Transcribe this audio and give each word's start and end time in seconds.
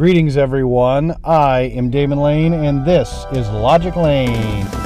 Greetings, 0.00 0.38
everyone. 0.38 1.14
I 1.24 1.60
am 1.76 1.90
Damon 1.90 2.20
Lane, 2.20 2.54
and 2.54 2.86
this 2.86 3.26
is 3.32 3.46
Logic 3.50 3.94
Lane. 3.94 4.79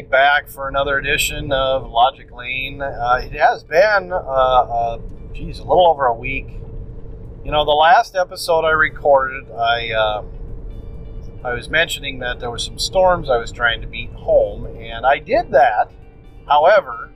Back 0.00 0.48
for 0.48 0.68
another 0.68 0.98
edition 0.98 1.52
of 1.52 1.88
Logic 1.90 2.30
Lane. 2.32 2.82
Uh, 2.82 3.20
it 3.22 3.32
has 3.32 3.64
been, 3.64 4.12
uh, 4.12 4.16
uh, 4.16 4.98
geez, 5.32 5.58
a 5.58 5.64
little 5.64 5.86
over 5.88 6.06
a 6.06 6.14
week. 6.14 6.48
You 7.44 7.50
know, 7.50 7.64
the 7.64 7.72
last 7.72 8.16
episode 8.16 8.64
I 8.64 8.70
recorded, 8.70 9.50
I 9.50 9.92
uh, 9.92 10.24
I 11.44 11.52
was 11.52 11.68
mentioning 11.68 12.20
that 12.20 12.40
there 12.40 12.50
were 12.50 12.58
some 12.58 12.78
storms 12.78 13.28
I 13.28 13.36
was 13.36 13.52
trying 13.52 13.82
to 13.82 13.86
beat 13.86 14.10
home, 14.12 14.64
and 14.78 15.04
I 15.04 15.18
did 15.18 15.50
that. 15.50 15.90
However, 16.46 17.10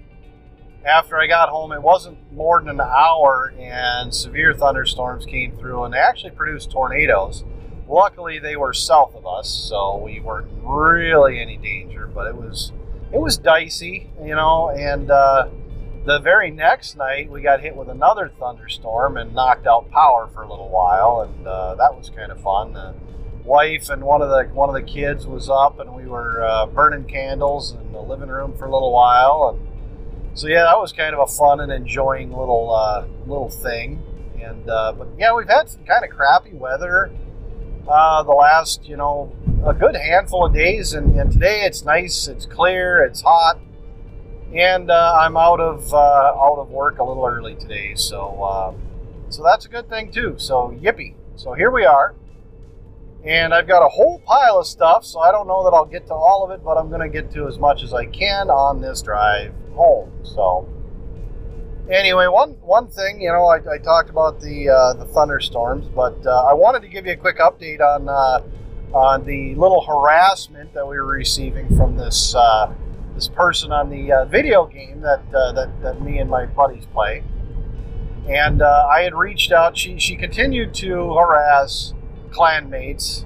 after 0.85 1.19
I 1.19 1.27
got 1.27 1.49
home, 1.49 1.73
it 1.73 1.83
wasn't 1.83 2.19
more 2.33 2.61
than 2.61 2.69
an 2.69 2.81
hour, 2.81 3.55
and 3.59 4.15
severe 4.15 4.53
thunderstorms 4.53 5.25
came 5.25 5.57
through, 5.57 5.85
and 5.85 5.95
they 5.95 5.99
actually 5.99 6.33
produced 6.33 6.71
tornadoes. 6.71 7.45
Luckily, 7.89 8.39
they 8.39 8.57
were 8.57 8.75
south 8.75 9.15
of 9.15 9.27
us, 9.27 9.49
so 9.49 9.97
we 9.97 10.21
weren't 10.21 10.49
really 10.63 11.41
any 11.41 11.57
danger. 11.57 12.07
But 12.07 12.27
it 12.27 12.37
was 12.37 12.73
it 13.13 13.19
was 13.19 13.39
dicey, 13.39 14.11
you 14.23 14.35
know. 14.35 14.69
And 14.71 15.11
uh, 15.11 15.49
the 16.05 16.19
very 16.19 16.51
next 16.51 16.97
night, 16.97 17.31
we 17.31 17.41
got 17.41 17.61
hit 17.61 17.75
with 17.75 17.89
another 17.89 18.31
thunderstorm 18.39 19.17
and 19.17 19.35
knocked 19.35 19.67
out 19.67 19.91
power 19.91 20.29
for 20.33 20.43
a 20.43 20.49
little 20.49 20.69
while, 20.69 21.23
and 21.23 21.47
uh, 21.47 21.75
that 21.77 21.97
was 21.97 22.11
kind 22.11 22.31
of 22.31 22.41
fun. 22.43 22.75
The 22.75 22.95
wife 23.45 23.89
and 23.89 24.03
one 24.03 24.21
of 24.21 24.29
the 24.29 24.45
one 24.53 24.69
of 24.69 24.75
the 24.75 24.83
kids 24.83 25.27
was 25.27 25.49
up, 25.49 25.81
and 25.81 25.95
we 25.95 26.07
were 26.07 26.45
uh, 26.45 26.67
burning 26.67 27.05
candles 27.05 27.73
in 27.73 27.93
the 27.93 28.03
living 28.03 28.29
room 28.29 28.55
for 28.57 28.67
a 28.67 28.71
little 28.71 28.93
while, 28.93 29.57
and 29.57 30.39
so 30.39 30.47
yeah, 30.47 30.65
that 30.65 30.79
was 30.79 30.93
kind 30.93 31.15
of 31.15 31.21
a 31.21 31.27
fun 31.27 31.61
and 31.61 31.73
enjoying 31.73 32.31
little 32.31 32.71
uh, 32.75 33.07
little 33.27 33.49
thing. 33.49 34.03
And 34.43 34.69
uh, 34.69 34.93
but 34.93 35.09
yeah, 35.19 35.35
we've 35.35 35.49
had 35.49 35.71
some 35.71 35.85
kind 35.85 36.05
of 36.05 36.11
crappy 36.11 36.53
weather 36.53 37.11
uh, 37.87 38.23
the 38.23 38.33
last, 38.33 38.87
you 38.89 38.97
know, 38.97 39.33
a 39.65 39.75
good 39.75 39.95
handful 39.95 40.47
of 40.47 40.55
days. 40.55 40.93
And, 40.95 41.19
and 41.19 41.31
today 41.31 41.63
it's 41.63 41.85
nice, 41.85 42.29
it's 42.29 42.47
clear, 42.47 43.03
it's 43.03 43.21
hot, 43.23 43.59
and 44.55 44.91
uh, 44.91 45.19
I'm 45.21 45.37
out 45.37 45.61
of 45.61 45.93
uh, 45.93 45.97
out 45.97 46.59
of 46.59 46.71
work 46.71 46.99
a 46.99 47.05
little 47.05 47.27
early 47.27 47.55
today. 47.55 47.95
So 47.95 48.43
uh, 48.43 48.75
so 49.31 49.43
that's 49.43 49.67
a 49.67 49.69
good 49.69 49.89
thing 49.89 50.11
too. 50.11 50.35
So 50.39 50.71
yippee! 50.81 51.15
So 51.37 51.53
here 51.53 51.71
we 51.71 51.85
are, 51.85 52.15
and 53.25 53.53
I've 53.53 53.69
got 53.69 53.85
a 53.85 53.89
whole 53.89 54.21
pile 54.21 54.59
of 54.59 54.67
stuff. 54.67 55.05
So 55.05 55.21
I 55.21 55.31
don't 55.31 55.47
know 55.47 55.65
that 55.65 55.71
I'll 55.77 55.85
get 55.85 56.07
to 56.07 56.15
all 56.15 56.45
of 56.45 56.51
it, 56.51 56.65
but 56.65 56.79
I'm 56.79 56.89
going 56.89 57.01
to 57.01 57.09
get 57.09 57.31
to 57.33 57.47
as 57.47 57.59
much 57.59 57.83
as 57.83 57.93
I 57.93 58.07
can 58.07 58.49
on 58.51 58.81
this 58.81 59.03
drive 59.03 59.53
home. 59.75 60.11
So 60.23 60.69
anyway, 61.91 62.27
one 62.27 62.51
one 62.61 62.89
thing, 62.89 63.21
you 63.21 63.29
know, 63.29 63.47
I, 63.47 63.57
I 63.57 63.79
talked 63.79 64.11
about 64.11 64.41
the 64.41 64.69
uh, 64.69 64.93
the 64.95 65.07
thunderstorms, 65.07 65.87
but 65.89 66.27
uh, 66.27 66.45
I 66.45 66.55
wanted 66.55 66.83
to 66.83 66.89
give 66.89 67.07
you 67.07 67.13
a 67.13 67.17
quick 67.17 67.39
update 67.39 67.81
on 67.81 68.09
uh, 68.09 68.43
on 68.97 69.25
the 69.25 69.55
little 69.55 69.85
harassment 69.85 70.73
that 70.75 70.87
we 70.87 70.97
were 70.97 71.07
receiving 71.07 71.75
from 71.77 71.97
this 71.97 72.35
uh, 72.35 72.73
this 73.15 73.29
person 73.29 73.73
on 73.73 73.91
the 73.91 74.13
uh, 74.13 74.25
video 74.27 74.67
game 74.67 75.01
that, 75.01 75.23
uh, 75.35 75.53
that 75.53 75.83
that 75.83 76.03
me 76.03 76.19
and 76.19 76.31
my 76.31 76.47
buddies 76.47 76.87
play. 76.93 77.23
And 78.29 78.63
I 78.63 79.03
had 79.03 79.15
reached 79.15 79.53
out. 79.53 79.77
She 79.77 79.99
she 79.99 80.15
continued 80.17 80.75
to 80.75 81.15
harass 81.15 81.95
clanmates. 82.31 83.25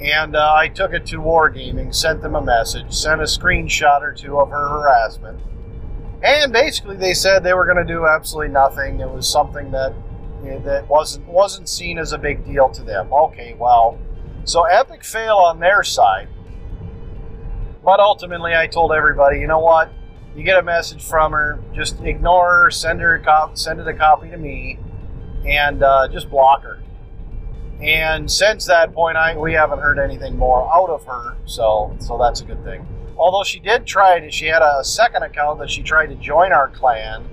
And 0.00 0.36
I 0.36 0.66
took 0.66 0.92
it 0.92 1.06
to 1.06 1.18
Wargaming, 1.18 1.94
sent 1.94 2.22
them 2.22 2.34
a 2.34 2.42
message, 2.42 2.92
sent 2.92 3.20
a 3.20 3.24
screenshot 3.24 4.00
or 4.00 4.12
two 4.12 4.40
of 4.40 4.50
her 4.50 4.68
harassment 4.68 5.38
and 6.22 6.52
basically 6.52 6.96
they 6.96 7.14
said 7.14 7.42
they 7.42 7.54
were 7.54 7.64
going 7.64 7.84
to 7.84 7.92
do 7.92 8.06
absolutely 8.06 8.52
nothing. 8.52 9.00
It 9.00 9.10
was 9.10 9.28
something 9.28 9.70
that 9.72 9.94
that 10.64 10.88
wasn't 10.88 11.26
wasn't 11.26 11.68
seen 11.68 11.98
as 11.98 12.12
a 12.12 12.18
big 12.18 12.44
deal 12.44 12.68
to 12.70 12.82
them. 12.82 13.12
Okay, 13.12 13.54
well, 13.58 13.98
so 14.44 14.64
epic 14.64 15.04
fail 15.04 15.36
on 15.36 15.60
their 15.60 15.82
side. 15.82 16.28
But 17.84 18.00
ultimately, 18.00 18.54
I 18.54 18.66
told 18.66 18.92
everybody, 18.92 19.40
you 19.40 19.46
know 19.46 19.58
what? 19.58 19.90
You 20.36 20.44
get 20.44 20.58
a 20.58 20.62
message 20.62 21.04
from 21.04 21.32
her, 21.32 21.62
just 21.74 22.00
ignore 22.00 22.64
her, 22.64 22.70
send 22.70 23.00
her 23.00 23.14
a 23.14 23.22
copy, 23.22 23.56
send 23.56 23.80
it 23.80 23.88
a 23.88 23.92
copy 23.92 24.30
to 24.30 24.36
me, 24.36 24.78
and 25.46 25.82
uh, 25.82 26.08
just 26.08 26.30
block 26.30 26.62
her. 26.62 26.80
And 27.80 28.30
since 28.30 28.66
that 28.66 28.94
point, 28.94 29.16
I 29.16 29.36
we 29.36 29.54
haven't 29.54 29.80
heard 29.80 29.98
anything 29.98 30.36
more 30.36 30.72
out 30.72 30.88
of 30.88 31.04
her, 31.04 31.36
so 31.44 31.96
so 31.98 32.16
that's 32.16 32.40
a 32.40 32.44
good 32.44 32.62
thing. 32.64 32.86
Although 33.16 33.44
she 33.44 33.60
did 33.60 33.86
try 33.86 34.20
to, 34.20 34.30
she 34.30 34.46
had 34.46 34.62
a 34.62 34.82
second 34.82 35.22
account 35.22 35.58
that 35.58 35.70
she 35.70 35.82
tried 35.82 36.06
to 36.06 36.14
join 36.16 36.52
our 36.52 36.68
clan 36.68 37.28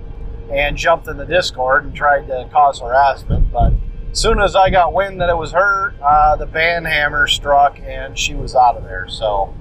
and 0.52 0.76
jumped 0.76 1.08
in 1.08 1.16
the 1.16 1.24
Discord 1.24 1.84
and 1.84 1.94
tried 1.94 2.26
to 2.26 2.48
cause 2.52 2.80
harassment. 2.80 3.50
But 3.52 3.72
as 4.10 4.20
soon 4.20 4.40
as 4.40 4.56
I 4.56 4.70
got 4.70 4.92
wind 4.92 5.20
that 5.20 5.30
it 5.30 5.36
was 5.36 5.52
her, 5.52 5.94
uh, 6.02 6.36
the 6.36 6.46
ban 6.46 6.84
hammer 6.84 7.26
struck 7.26 7.78
and 7.80 8.18
she 8.18 8.34
was 8.34 8.54
out 8.54 8.76
of 8.76 8.84
there. 8.84 9.06
So 9.08 9.54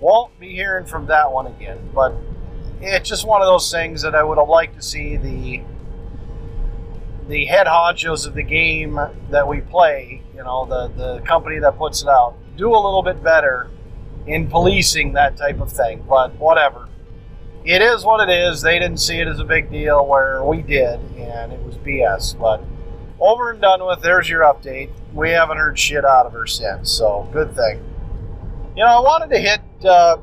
won't 0.00 0.38
be 0.38 0.54
hearing 0.54 0.86
from 0.86 1.06
that 1.06 1.30
one 1.32 1.46
again. 1.46 1.90
But 1.94 2.14
it's 2.80 3.08
just 3.08 3.26
one 3.26 3.40
of 3.40 3.46
those 3.46 3.70
things 3.70 4.02
that 4.02 4.14
I 4.14 4.22
would 4.22 4.38
have 4.38 4.48
liked 4.48 4.76
to 4.76 4.82
see 4.82 5.16
the 5.16 5.62
the 7.28 7.44
head 7.46 7.68
honchos 7.68 8.26
of 8.26 8.34
the 8.34 8.42
game 8.42 8.98
that 9.30 9.46
we 9.46 9.60
play, 9.60 10.22
you 10.34 10.42
know, 10.42 10.66
the, 10.66 10.88
the 10.96 11.20
company 11.20 11.60
that 11.60 11.78
puts 11.78 12.02
it 12.02 12.08
out, 12.08 12.34
do 12.56 12.68
a 12.68 12.74
little 12.74 13.02
bit 13.02 13.22
better 13.22 13.70
in 14.26 14.48
policing 14.48 15.12
that 15.14 15.36
type 15.36 15.60
of 15.60 15.72
thing. 15.72 16.04
But 16.08 16.34
whatever. 16.36 16.88
It 17.64 17.80
is 17.80 18.04
what 18.04 18.28
it 18.28 18.32
is. 18.32 18.60
They 18.60 18.78
didn't 18.78 18.98
see 18.98 19.18
it 19.18 19.28
as 19.28 19.38
a 19.38 19.44
big 19.44 19.70
deal 19.70 20.04
where 20.04 20.42
we 20.42 20.62
did, 20.62 20.98
and 21.16 21.52
it 21.52 21.60
was 21.64 21.76
BS. 21.76 22.36
But 22.38 22.60
over 23.20 23.50
and 23.50 23.60
done 23.60 23.86
with. 23.86 24.02
There's 24.02 24.28
your 24.28 24.42
update. 24.42 24.90
We 25.14 25.30
haven't 25.30 25.58
heard 25.58 25.78
shit 25.78 26.04
out 26.04 26.26
of 26.26 26.32
her 26.32 26.46
since, 26.46 26.90
so 26.90 27.28
good 27.32 27.54
thing. 27.54 27.82
You 28.76 28.84
know, 28.84 28.90
I 28.90 29.00
wanted 29.00 29.30
to 29.30 29.38
hit, 29.38 29.60
uh, 29.84 30.16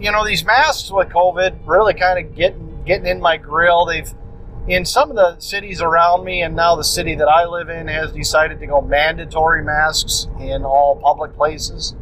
you 0.00 0.10
know, 0.10 0.26
these 0.26 0.44
masks 0.44 0.90
with 0.90 1.08
COVID 1.08 1.60
really 1.64 1.94
kind 1.94 2.18
of 2.18 2.34
getting 2.34 2.82
getting 2.84 3.06
in 3.06 3.20
my 3.20 3.36
grill. 3.36 3.84
They've 3.86 4.12
in 4.68 4.84
some 4.84 5.10
of 5.10 5.16
the 5.16 5.38
cities 5.38 5.80
around 5.80 6.24
me, 6.24 6.42
and 6.42 6.56
now 6.56 6.74
the 6.74 6.84
city 6.84 7.14
that 7.14 7.28
I 7.28 7.44
live 7.44 7.68
in 7.68 7.86
has 7.86 8.12
decided 8.12 8.58
to 8.60 8.66
go 8.66 8.80
mandatory 8.80 9.62
masks 9.62 10.26
in 10.40 10.64
all 10.64 10.96
public 10.96 11.36
places. 11.36 11.94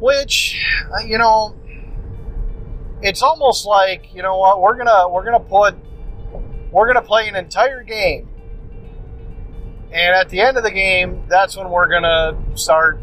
Which, 0.00 0.62
uh, 0.94 1.04
you 1.04 1.18
know, 1.18 1.54
it's 3.00 3.22
almost 3.22 3.64
like 3.64 4.14
you 4.14 4.22
know 4.22 4.36
what 4.38 4.60
we're 4.60 4.76
gonna 4.76 5.08
we're 5.08 5.24
gonna 5.24 5.40
put 5.40 5.76
we're 6.70 6.86
gonna 6.86 7.04
play 7.04 7.28
an 7.28 7.36
entire 7.36 7.82
game, 7.82 8.28
and 9.90 10.14
at 10.14 10.28
the 10.28 10.40
end 10.40 10.58
of 10.58 10.62
the 10.62 10.70
game, 10.70 11.24
that's 11.28 11.56
when 11.56 11.70
we're 11.70 11.88
gonna 11.88 12.36
start 12.54 13.00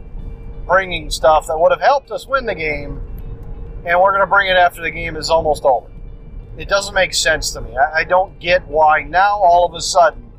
bringing 0.68 1.10
stuff 1.10 1.48
that 1.48 1.58
would 1.60 1.72
have 1.72 1.82
helped 1.82 2.12
us 2.12 2.28
win 2.28 2.46
the 2.46 2.56
game, 2.56 3.02
and 3.84 4.00
we're 4.00 4.12
gonna 4.12 4.28
bring 4.28 4.48
it 4.48 4.58
after 4.58 4.82
the 4.82 4.92
game 4.92 5.16
is 5.16 5.32
almost 5.32 5.64
over. 5.66 5.88
It 6.58 6.70
doesn't 6.70 6.94
make 6.94 7.14
sense 7.14 7.52
to 7.52 7.62
me. 7.62 7.76
I, 7.78 8.00
I 8.00 8.04
don't 8.04 8.40
get 8.40 8.66
why 8.68 9.04
now 9.04 9.38
all 9.38 9.66
of 9.66 9.74
a 9.74 9.82
sudden 9.82 10.32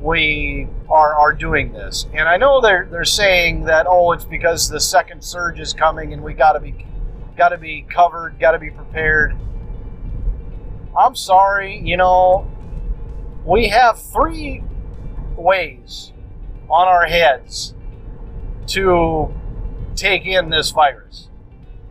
we 0.00 0.68
are, 0.88 1.14
are 1.14 1.32
doing 1.32 1.72
this. 1.72 2.06
And 2.14 2.28
I 2.28 2.36
know 2.36 2.60
they're 2.60 2.88
they're 2.90 3.04
saying 3.04 3.64
that 3.64 3.86
oh 3.88 4.12
it's 4.12 4.24
because 4.24 4.68
the 4.68 4.80
second 4.80 5.22
surge 5.22 5.60
is 5.60 5.72
coming 5.72 6.12
and 6.12 6.22
we 6.22 6.34
got 6.34 6.52
to 6.52 6.60
be 6.60 6.86
got 7.36 7.50
to 7.50 7.58
be 7.58 7.82
covered, 7.82 8.38
got 8.38 8.52
to 8.52 8.58
be 8.58 8.70
prepared. 8.70 9.36
I'm 10.98 11.16
sorry, 11.16 11.80
you 11.80 11.96
know, 11.96 12.50
we 13.44 13.68
have 13.68 14.00
three 14.00 14.62
ways 15.36 16.12
on 16.70 16.88
our 16.88 17.06
heads 17.06 17.74
to 18.68 19.34
take 19.96 20.24
in 20.26 20.50
this 20.50 20.70
virus 20.70 21.28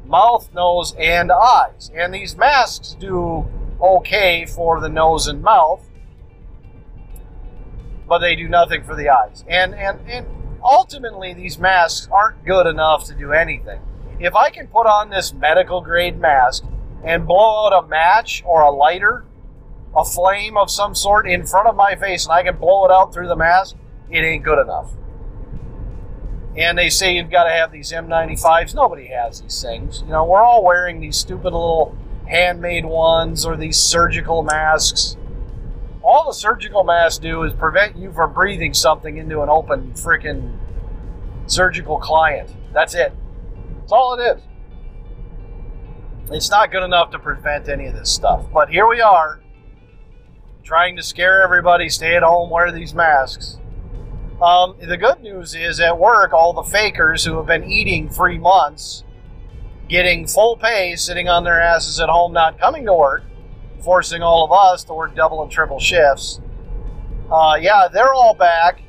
mouth, 0.06 0.50
nose, 0.54 0.96
and 1.00 1.32
eyes. 1.32 1.92
And 1.96 2.14
these 2.14 2.36
masks 2.36 2.96
do 3.00 3.48
okay 3.82 4.46
for 4.46 4.80
the 4.80 4.90
nose 4.90 5.28
and 5.28 5.42
mouth, 5.42 5.82
but 8.08 8.20
they 8.20 8.36
do 8.36 8.48
nothing 8.48 8.84
for 8.84 8.96
the 8.96 9.10
eyes. 9.10 9.44
And 9.48 9.74
and 9.76 10.00
and 10.08 10.28
ultimately 10.64 11.34
these 11.34 11.58
masks 11.58 12.08
aren't 12.12 12.46
good 12.46 12.68
enough 12.68 13.06
to 13.06 13.16
do 13.16 13.32
anything. 13.32 13.82
If 14.20 14.36
I 14.36 14.50
can 14.50 14.68
put 14.68 14.86
on 14.86 15.10
this 15.10 15.34
medical 15.34 15.82
grade 15.82 16.20
mask 16.20 16.64
and 17.04 17.28
blow 17.28 17.68
out 17.68 17.84
a 17.84 17.88
match 17.88 18.44
or 18.46 18.62
a 18.62 18.72
lighter, 18.72 19.26
a 19.96 20.06
flame 20.06 20.58
of 20.58 20.72
some 20.72 20.96
sort 20.96 21.28
in 21.28 21.46
front 21.46 21.68
of 21.68 21.76
my 21.76 21.96
face 21.96 22.26
and 22.26 22.34
I 22.34 22.44
can 22.44 22.58
blow 22.58 22.86
it 22.86 22.92
out 22.92 23.14
through 23.14 23.28
the 23.28 23.36
mask, 23.36 23.76
it 24.10 24.20
ain't 24.20 24.44
good 24.44 24.60
enough. 24.60 24.92
And 26.56 26.78
they 26.78 26.90
say 26.90 27.16
you've 27.16 27.32
got 27.32 27.46
to 27.46 27.50
have 27.50 27.72
these 27.72 27.92
N95s. 27.92 28.76
Nobody 28.76 29.08
has 29.08 29.42
these 29.42 29.62
things. 29.62 30.02
You 30.02 30.12
know, 30.12 30.24
we're 30.24 30.42
all 30.42 30.64
wearing 30.64 31.00
these 31.00 31.18
stupid 31.18 31.46
little 31.46 31.98
handmade 32.28 32.86
ones 32.86 33.46
or 33.46 33.58
these 33.58 33.78
surgical 33.78 34.44
masks. 34.44 35.18
All 36.04 36.28
the 36.28 36.34
surgical 36.34 36.84
masks 36.84 37.18
do 37.18 37.44
is 37.44 37.54
prevent 37.54 37.96
you 37.98 38.12
from 38.12 38.34
breathing 38.34 38.74
something 38.74 39.18
into 39.18 39.42
an 39.42 39.50
open 39.50 39.94
freaking 39.94 40.60
surgical 41.48 41.98
client. 41.98 42.56
That's 42.74 42.94
it. 42.94 43.14
That's 43.80 43.92
all 43.92 44.14
it 44.20 44.38
is. 44.38 44.44
It's 46.32 46.50
not 46.50 46.72
good 46.72 46.84
enough 46.84 47.12
to 47.12 47.20
prevent 47.20 47.68
any 47.68 47.88
of 47.88 47.96
this 47.96 48.12
stuff. 48.12 48.46
But 48.54 48.70
here 48.70 48.88
we 48.88 49.02
are, 49.02 49.42
trying 50.64 50.96
to 50.96 51.04
scare 51.04 51.42
everybody, 51.42 51.90
stay 51.90 52.16
at 52.16 52.24
home, 52.24 52.50
wear 52.50 52.72
these 52.72 52.94
masks. 52.94 53.60
Um, 54.41 54.75
the 54.80 54.97
good 54.97 55.21
news 55.21 55.56
is 55.56 55.80
at 55.80 55.97
work, 55.97 56.33
all 56.33 56.53
the 56.53 56.63
fakers 56.63 57.24
who 57.24 57.38
have 57.38 57.45
been 57.45 57.63
eating 57.63 58.09
three 58.09 58.38
months, 58.38 59.03
getting 59.88 60.27
full 60.27 60.57
pay, 60.57 60.95
sitting 60.95 61.30
on 61.30 61.44
their 61.44 61.62
asses 61.62 62.00
at 62.00 62.09
home, 62.09 62.33
not 62.33 62.59
coming 62.59 62.85
to 62.85 62.94
work, 62.94 63.24
forcing 63.81 64.21
all 64.21 64.44
of 64.44 64.51
us 64.51 64.83
to 64.85 64.94
work 64.94 65.15
double 65.15 65.41
and 65.44 65.51
triple 65.51 65.80
shifts. 65.80 66.41
Uh, 67.31 67.57
yeah, 67.59 67.88
they're 67.91 68.13
all 68.13 68.33
back. 68.33 68.81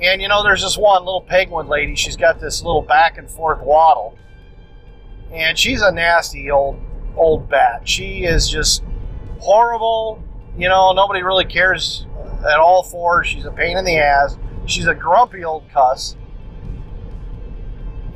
And 0.00 0.20
you 0.20 0.28
know, 0.28 0.42
there's 0.42 0.62
this 0.62 0.76
one 0.76 1.04
little 1.04 1.22
penguin 1.22 1.68
lady. 1.68 1.94
She's 1.94 2.16
got 2.16 2.40
this 2.40 2.62
little 2.62 2.82
back 2.82 3.16
and 3.16 3.30
forth 3.30 3.62
waddle, 3.62 4.18
and 5.32 5.58
she's 5.58 5.80
a 5.80 5.90
nasty 5.90 6.50
old 6.50 6.78
old 7.16 7.48
bat. 7.48 7.88
She 7.88 8.24
is 8.24 8.48
just 8.48 8.82
horrible. 9.38 10.22
You 10.58 10.68
know, 10.68 10.92
nobody 10.92 11.22
really 11.22 11.46
cares 11.46 12.06
at 12.44 12.58
all 12.58 12.82
her. 12.82 13.24
She's 13.24 13.44
a 13.44 13.50
pain 13.50 13.76
in 13.76 13.84
the 13.84 13.96
ass. 13.96 14.36
She's 14.66 14.86
a 14.86 14.94
grumpy 14.94 15.44
old 15.44 15.68
cuss. 15.70 16.16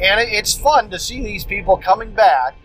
And 0.01 0.21
it's 0.21 0.55
fun 0.55 0.91
to 0.91 0.99
see 0.99 1.23
these 1.23 1.45
people 1.45 1.77
coming 1.77 2.13
back 2.13 2.57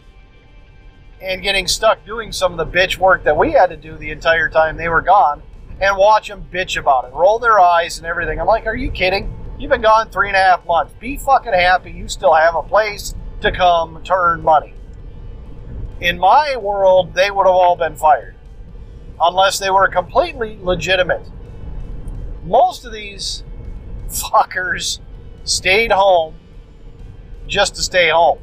and 1.21 1.41
getting 1.41 1.67
stuck 1.67 2.05
doing 2.05 2.31
some 2.31 2.57
of 2.57 2.57
the 2.57 2.77
bitch 2.79 2.97
work 2.97 3.23
that 3.23 3.35
we 3.35 3.51
had 3.51 3.69
to 3.69 3.77
do 3.77 3.97
the 3.97 4.11
entire 4.11 4.49
time 4.49 4.77
they 4.77 4.89
were 4.89 5.01
gone 5.01 5.41
and 5.81 5.97
watch 5.97 6.29
them 6.29 6.45
bitch 6.51 6.79
about 6.79 7.05
it, 7.05 7.13
roll 7.13 7.39
their 7.39 7.59
eyes 7.59 7.97
and 7.97 8.07
everything. 8.07 8.39
I'm 8.39 8.47
like, 8.47 8.65
are 8.65 8.75
you 8.75 8.91
kidding? 8.91 9.33
You've 9.59 9.71
been 9.71 9.81
gone 9.81 10.09
three 10.09 10.27
and 10.27 10.37
a 10.37 10.39
half 10.39 10.65
months. 10.65 10.93
Be 10.99 11.17
fucking 11.17 11.53
happy 11.53 11.91
you 11.91 12.07
still 12.07 12.33
have 12.33 12.55
a 12.55 12.63
place 12.63 13.15
to 13.41 13.51
come 13.51 14.01
turn 14.03 14.41
money. 14.41 14.73
In 15.99 16.19
my 16.19 16.57
world, 16.57 17.13
they 17.13 17.31
would 17.31 17.45
have 17.45 17.55
all 17.55 17.75
been 17.75 17.95
fired 17.95 18.35
unless 19.21 19.59
they 19.59 19.69
were 19.69 19.87
completely 19.87 20.57
legitimate. 20.61 21.25
Most 22.45 22.85
of 22.85 22.93
these 22.93 23.43
fuckers 24.07 24.99
stayed 25.43 25.91
home 25.91 26.35
just 27.47 27.75
to 27.75 27.83
stay 27.83 28.09
home 28.09 28.39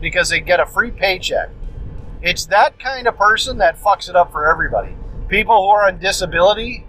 because 0.00 0.28
they 0.28 0.40
get 0.40 0.60
a 0.60 0.66
free 0.66 0.90
paycheck. 0.90 1.50
It's 2.22 2.46
that 2.46 2.78
kind 2.78 3.06
of 3.06 3.16
person 3.16 3.58
that 3.58 3.80
fucks 3.80 4.08
it 4.08 4.14
up 4.14 4.30
for 4.30 4.46
everybody 4.46 4.94
people 5.30 5.62
who 5.62 5.68
are 5.68 5.86
on 5.86 5.98
disability 5.98 6.84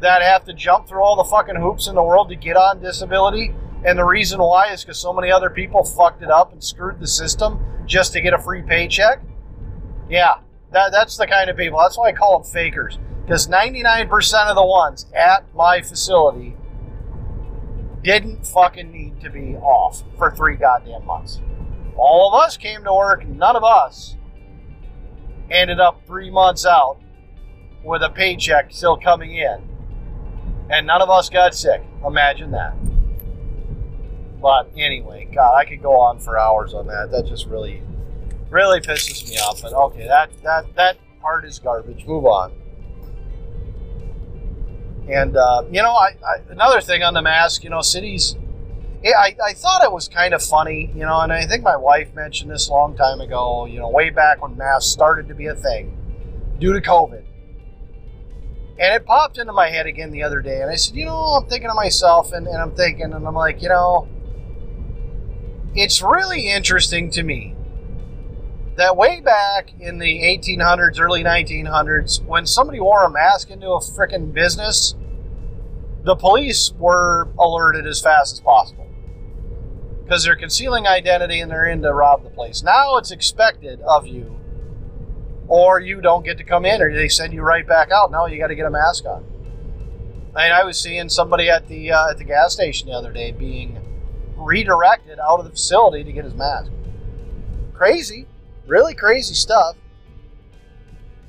that 0.00 0.22
have 0.22 0.44
to 0.44 0.52
jump 0.52 0.86
through 0.86 1.02
all 1.02 1.16
the 1.16 1.24
fucking 1.24 1.56
hoops 1.56 1.88
in 1.88 1.94
the 1.94 2.02
world 2.02 2.28
to 2.28 2.36
get 2.36 2.56
on 2.56 2.80
disability. 2.80 3.52
And 3.84 3.98
the 3.98 4.04
reason 4.04 4.40
why 4.40 4.70
is 4.70 4.84
because 4.84 4.98
so 4.98 5.12
many 5.12 5.32
other 5.32 5.50
people 5.50 5.82
fucked 5.82 6.22
it 6.22 6.30
up 6.30 6.52
and 6.52 6.62
screwed 6.62 7.00
the 7.00 7.06
system 7.06 7.58
just 7.86 8.12
to 8.12 8.20
get 8.20 8.34
a 8.34 8.38
free 8.38 8.62
paycheck. 8.62 9.22
Yeah, 10.08 10.34
that, 10.72 10.92
that's 10.92 11.16
the 11.16 11.26
kind 11.26 11.48
of 11.48 11.56
people. 11.56 11.80
That's 11.80 11.96
why 11.96 12.08
I 12.08 12.12
call 12.12 12.38
them 12.38 12.48
fakers. 12.48 12.98
Because 13.28 13.46
99% 13.46 14.48
of 14.48 14.56
the 14.56 14.64
ones 14.64 15.04
at 15.14 15.44
my 15.54 15.82
facility 15.82 16.56
didn't 18.02 18.46
fucking 18.46 18.90
need 18.90 19.20
to 19.20 19.28
be 19.28 19.54
off 19.56 20.02
for 20.16 20.30
three 20.30 20.56
goddamn 20.56 21.04
months. 21.04 21.42
All 21.98 22.32
of 22.32 22.42
us 22.42 22.56
came 22.56 22.84
to 22.84 22.94
work, 22.94 23.26
none 23.26 23.54
of 23.54 23.62
us 23.62 24.16
ended 25.50 25.78
up 25.78 26.06
three 26.06 26.30
months 26.30 26.64
out 26.64 27.00
with 27.84 28.02
a 28.02 28.08
paycheck 28.08 28.72
still 28.72 28.96
coming 28.96 29.34
in. 29.34 29.58
And 30.70 30.86
none 30.86 31.02
of 31.02 31.10
us 31.10 31.28
got 31.28 31.54
sick. 31.54 31.82
Imagine 32.06 32.50
that. 32.52 32.76
But 34.40 34.70
anyway, 34.74 35.28
God, 35.34 35.54
I 35.54 35.66
could 35.66 35.82
go 35.82 36.00
on 36.00 36.18
for 36.18 36.38
hours 36.38 36.72
on 36.72 36.86
that. 36.86 37.10
That 37.10 37.26
just 37.26 37.44
really, 37.44 37.82
really 38.48 38.80
pisses 38.80 39.28
me 39.28 39.36
off. 39.36 39.60
But 39.60 39.74
okay, 39.74 40.06
that 40.06 40.30
that 40.44 40.74
that 40.76 40.96
part 41.20 41.44
is 41.44 41.58
garbage. 41.58 42.06
Move 42.06 42.24
on. 42.24 42.57
And 45.08 45.36
uh, 45.36 45.64
you 45.70 45.82
know, 45.82 45.92
I, 45.92 46.16
I, 46.26 46.36
another 46.50 46.80
thing 46.80 47.02
on 47.02 47.14
the 47.14 47.22
mask. 47.22 47.64
You 47.64 47.70
know, 47.70 47.80
cities. 47.80 48.36
I, 49.04 49.36
I 49.44 49.52
thought 49.52 49.84
it 49.84 49.92
was 49.92 50.08
kind 50.08 50.34
of 50.34 50.42
funny, 50.42 50.90
you 50.92 51.06
know, 51.06 51.20
and 51.20 51.32
I 51.32 51.46
think 51.46 51.62
my 51.62 51.76
wife 51.76 52.12
mentioned 52.14 52.50
this 52.50 52.68
a 52.68 52.72
long 52.72 52.96
time 52.96 53.20
ago, 53.20 53.64
you 53.64 53.78
know, 53.78 53.88
way 53.88 54.10
back 54.10 54.42
when 54.42 54.56
masks 54.56 54.90
started 54.90 55.28
to 55.28 55.36
be 55.36 55.46
a 55.46 55.54
thing 55.54 55.96
due 56.58 56.72
to 56.72 56.80
COVID. 56.80 57.22
And 58.80 58.94
it 58.94 59.06
popped 59.06 59.38
into 59.38 59.52
my 59.52 59.68
head 59.70 59.86
again 59.86 60.10
the 60.10 60.22
other 60.24 60.40
day. 60.40 60.62
And 60.62 60.70
I 60.70 60.74
said, 60.74 60.96
you 60.96 61.04
know, 61.04 61.16
I'm 61.16 61.48
thinking 61.48 61.68
to 61.68 61.74
myself, 61.74 62.32
and, 62.32 62.46
and 62.46 62.56
I'm 62.56 62.74
thinking, 62.74 63.12
and 63.12 63.26
I'm 63.26 63.34
like, 63.34 63.62
you 63.62 63.68
know, 63.68 64.08
it's 65.74 66.02
really 66.02 66.48
interesting 66.50 67.10
to 67.10 67.22
me 67.22 67.54
that 68.78 68.96
way 68.96 69.20
back 69.20 69.72
in 69.80 69.98
the 69.98 70.22
1800s, 70.22 71.00
early 71.00 71.24
1900s, 71.24 72.24
when 72.24 72.46
somebody 72.46 72.78
wore 72.78 73.04
a 73.04 73.10
mask 73.10 73.50
into 73.50 73.68
a 73.68 73.80
freaking 73.80 74.32
business, 74.32 74.94
the 76.04 76.14
police 76.14 76.72
were 76.78 77.28
alerted 77.38 77.86
as 77.86 78.00
fast 78.00 78.34
as 78.34 78.40
possible 78.40 78.86
because 80.04 80.24
they're 80.24 80.36
concealing 80.36 80.86
identity 80.86 81.40
and 81.40 81.50
they're 81.50 81.66
in 81.66 81.82
to 81.82 81.92
rob 81.92 82.22
the 82.22 82.30
place. 82.30 82.62
Now 82.62 82.96
it's 82.96 83.10
expected 83.10 83.80
of 83.80 84.06
you 84.06 84.38
or 85.48 85.80
you 85.80 86.00
don't 86.00 86.24
get 86.24 86.38
to 86.38 86.44
come 86.44 86.64
in, 86.64 86.80
or 86.80 86.94
they 86.94 87.08
send 87.08 87.32
you 87.32 87.42
right 87.42 87.66
back 87.66 87.90
out. 87.90 88.10
Now 88.10 88.26
you 88.26 88.38
got 88.38 88.48
to 88.48 88.54
get 88.54 88.66
a 88.66 88.70
mask 88.70 89.06
on. 89.06 89.24
And 90.36 90.52
I 90.52 90.62
was 90.62 90.80
seeing 90.80 91.08
somebody 91.08 91.50
at 91.50 91.66
the 91.66 91.90
uh, 91.90 92.10
at 92.10 92.18
the 92.18 92.24
gas 92.24 92.52
station 92.52 92.88
the 92.88 92.94
other 92.94 93.12
day 93.12 93.32
being 93.32 93.78
redirected 94.36 95.18
out 95.18 95.40
of 95.40 95.46
the 95.46 95.50
facility 95.50 96.04
to 96.04 96.12
get 96.12 96.24
his 96.24 96.34
mask. 96.34 96.70
Crazy, 97.74 98.26
really 98.68 98.94
crazy 98.94 99.34
stuff. 99.34 99.76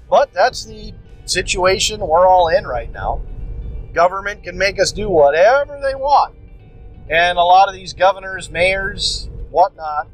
But 0.09 0.33
that's 0.33 0.65
the 0.65 0.93
situation 1.25 1.99
we're 1.99 2.27
all 2.27 2.49
in 2.49 2.67
right 2.67 2.91
now. 2.91 3.21
Government 3.93 4.43
can 4.43 4.57
make 4.57 4.79
us 4.79 4.91
do 4.91 5.09
whatever 5.09 5.79
they 5.81 5.95
want. 5.95 6.35
And 7.09 7.37
a 7.37 7.43
lot 7.43 7.67
of 7.67 7.73
these 7.73 7.93
governors, 7.93 8.51
mayors, 8.51 9.29
whatnot, 9.49 10.07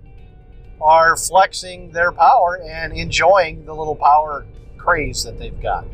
are 0.82 1.18
flexing 1.18 1.92
their 1.92 2.12
power 2.12 2.62
and 2.62 2.94
enjoying 2.94 3.66
the 3.66 3.74
little 3.74 3.96
power 3.96 4.46
craze 4.78 5.24
that 5.24 5.38
they've 5.40 5.62
got. 5.62 5.86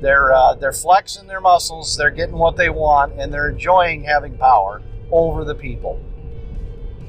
They're 0.00 0.32
uh, 0.34 0.54
they're 0.54 0.72
flexing 0.72 1.26
their 1.26 1.40
muscles. 1.40 1.96
They're 1.96 2.10
getting 2.10 2.36
what 2.36 2.56
they 2.56 2.68
want, 2.68 3.18
and 3.18 3.32
they're 3.32 3.50
enjoying 3.50 4.04
having 4.04 4.36
power 4.36 4.82
over 5.10 5.44
the 5.44 5.54
people. 5.54 6.00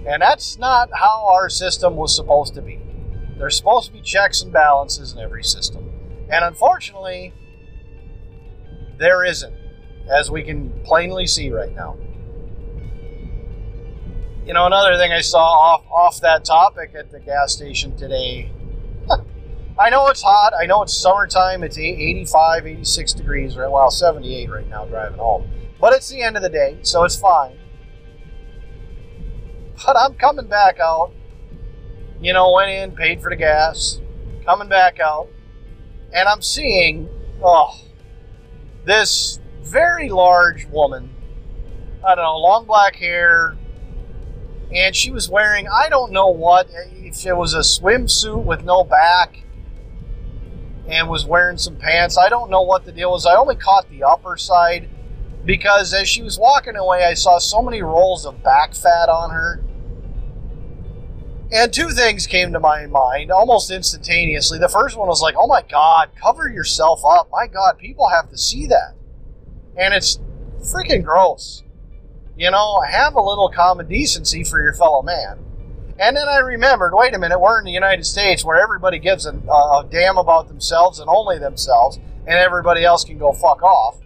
And 0.08 0.22
that's 0.22 0.58
not 0.58 0.89
how 0.94 1.27
our 1.27 1.50
system 1.50 1.98
was 1.98 2.15
supposed 2.15 2.53
to 2.56 2.62
be. 2.62 2.79
There's 3.38 3.56
supposed 3.56 3.88
to 3.88 3.94
be 3.94 4.01
checks 4.01 4.41
and 4.41 4.51
balances 4.51 5.13
in 5.13 5.20
every 5.20 5.44
system, 5.44 5.89
and 6.32 6.44
unfortunately, 6.44 7.34
there 8.98 9.24
isn't, 9.24 9.56
as 10.10 10.32
we 10.32 10.44
can 10.44 10.72
plainly 10.84 11.27
see 11.27 11.51
right 11.51 11.74
now 11.74 11.98
you 14.48 14.53
know, 14.53 14.65
another 14.65 14.96
thing 14.96 15.12
I 15.12 15.20
saw 15.20 15.44
off 15.44 15.84
off 15.91 16.22
that 16.22 16.46
topic 16.46 16.94
at 16.98 17.12
the 17.12 17.20
gas 17.20 17.51
station 17.51 17.98
today. 17.98 18.50
I 19.79 19.89
know 19.89 20.08
it's 20.08 20.22
hot. 20.24 20.53
I 20.58 20.65
know 20.65 20.84
it's 20.84 20.94
summertime. 20.94 21.63
It's 21.63 21.77
85, 21.77 22.65
86 22.65 23.13
degrees 23.13 23.58
right. 23.58 23.70
Well, 23.70 23.91
78 23.91 24.50
right 24.50 24.67
now 24.70 24.86
driving 24.86 25.20
home. 25.20 25.51
But 25.82 25.94
it's 25.94 26.10
the 26.10 26.22
end 26.22 26.38
of 26.38 26.44
the 26.44 26.50
day, 26.50 26.77
so 26.82 27.03
it's 27.03 27.17
fine. 27.17 27.58
But 29.86 29.98
I'm 29.98 30.15
coming 30.15 30.48
back 30.48 30.79
out. 30.79 31.12
You 32.19 32.33
know, 32.33 32.51
went 32.51 32.71
in, 32.71 32.91
paid 32.91 33.21
for 33.21 33.29
the 33.29 33.36
gas, 33.36 34.01
coming 34.45 34.67
back 34.67 35.00
out, 35.00 35.29
and 36.12 36.27
I'm 36.27 36.41
seeing 36.41 37.09
oh 37.43 37.79
this 38.86 39.39
very 39.62 40.09
large 40.09 40.65
woman. 40.65 41.13
I 42.05 42.15
don't 42.15 42.24
know, 42.24 42.38
long 42.38 42.65
black 42.65 42.95
hair, 42.95 43.55
and 44.74 44.95
she 44.95 45.12
was 45.12 45.29
wearing 45.29 45.67
I 45.67 45.89
don't 45.89 46.12
know 46.12 46.29
what 46.29 46.69
if 46.71 47.25
it 47.25 47.36
was 47.36 47.53
a 47.53 47.59
swimsuit 47.59 48.43
with 48.43 48.63
no 48.63 48.83
back 48.83 49.43
and 50.88 51.09
was 51.09 51.25
wearing 51.25 51.57
some 51.57 51.75
pants. 51.75 52.17
I 52.17 52.29
don't 52.29 52.50
know 52.50 52.62
what 52.62 52.86
the 52.86 52.91
deal 52.91 53.12
was. 53.12 53.25
I 53.25 53.36
only 53.36 53.55
caught 53.55 53.89
the 53.89 54.03
upper 54.03 54.38
side 54.38 54.89
because 55.45 55.93
as 55.93 56.07
she 56.07 56.21
was 56.21 56.39
walking 56.39 56.75
away, 56.75 57.05
I 57.05 57.13
saw 57.13 57.39
so 57.39 57.62
many 57.62 57.81
rolls 57.81 58.25
of 58.25 58.43
back 58.43 58.74
fat 58.74 59.09
on 59.09 59.31
her. 59.31 59.62
And 61.51 61.74
two 61.74 61.92
things 61.92 62.27
came 62.27 62.51
to 62.51 62.60
my 62.60 62.88
mind 62.88 63.32
almost 63.32 63.72
instantaneously. 63.72 64.60
The 64.60 64.68
first 64.68 64.98
one 64.98 65.08
was 65.08 65.22
like, 65.22 65.36
oh 65.38 65.48
my 65.48 65.62
God, 65.62 66.10
cover 66.22 66.50
yourself 66.50 67.01
up. 67.06 67.30
My 67.32 67.48
God, 67.48 67.77
people 67.77 68.10
have 68.10 68.30
to 68.32 68.38
see 68.38 68.68
that. 68.68 68.96
And 69.77 69.94
it's 69.94 70.20
freaking 70.60 71.04
gross. 71.04 71.63
You 72.36 72.51
know, 72.51 72.82
have 72.82 73.16
a 73.16 73.22
little 73.22 73.50
common 73.50 73.88
decency 73.88 74.44
for 74.44 74.62
your 74.62 74.74
fellow 74.74 75.01
man. 75.01 75.39
And 76.00 76.16
then 76.16 76.27
I 76.27 76.39
remembered, 76.39 76.94
wait 76.94 77.16
a 77.16 77.20
minute, 77.20 77.39
we're 77.39 77.60
in 77.60 77.66
the 77.66 77.72
United 77.72 78.06
States 78.06 78.46
where 78.46 78.62
everybody 78.62 79.00
gives 79.00 79.25
a, 79.25 79.32
a 79.32 79.88
damn 79.89 80.18
about 80.18 80.48
themselves 80.48 81.00
and 81.00 81.10
only 81.10 81.39
themselves, 81.39 81.98
and 82.27 82.38
everybody 82.38 82.84
else 82.84 83.04
can 83.04 83.18
go 83.18 83.32
fuck 83.32 83.63
off. 83.63 84.00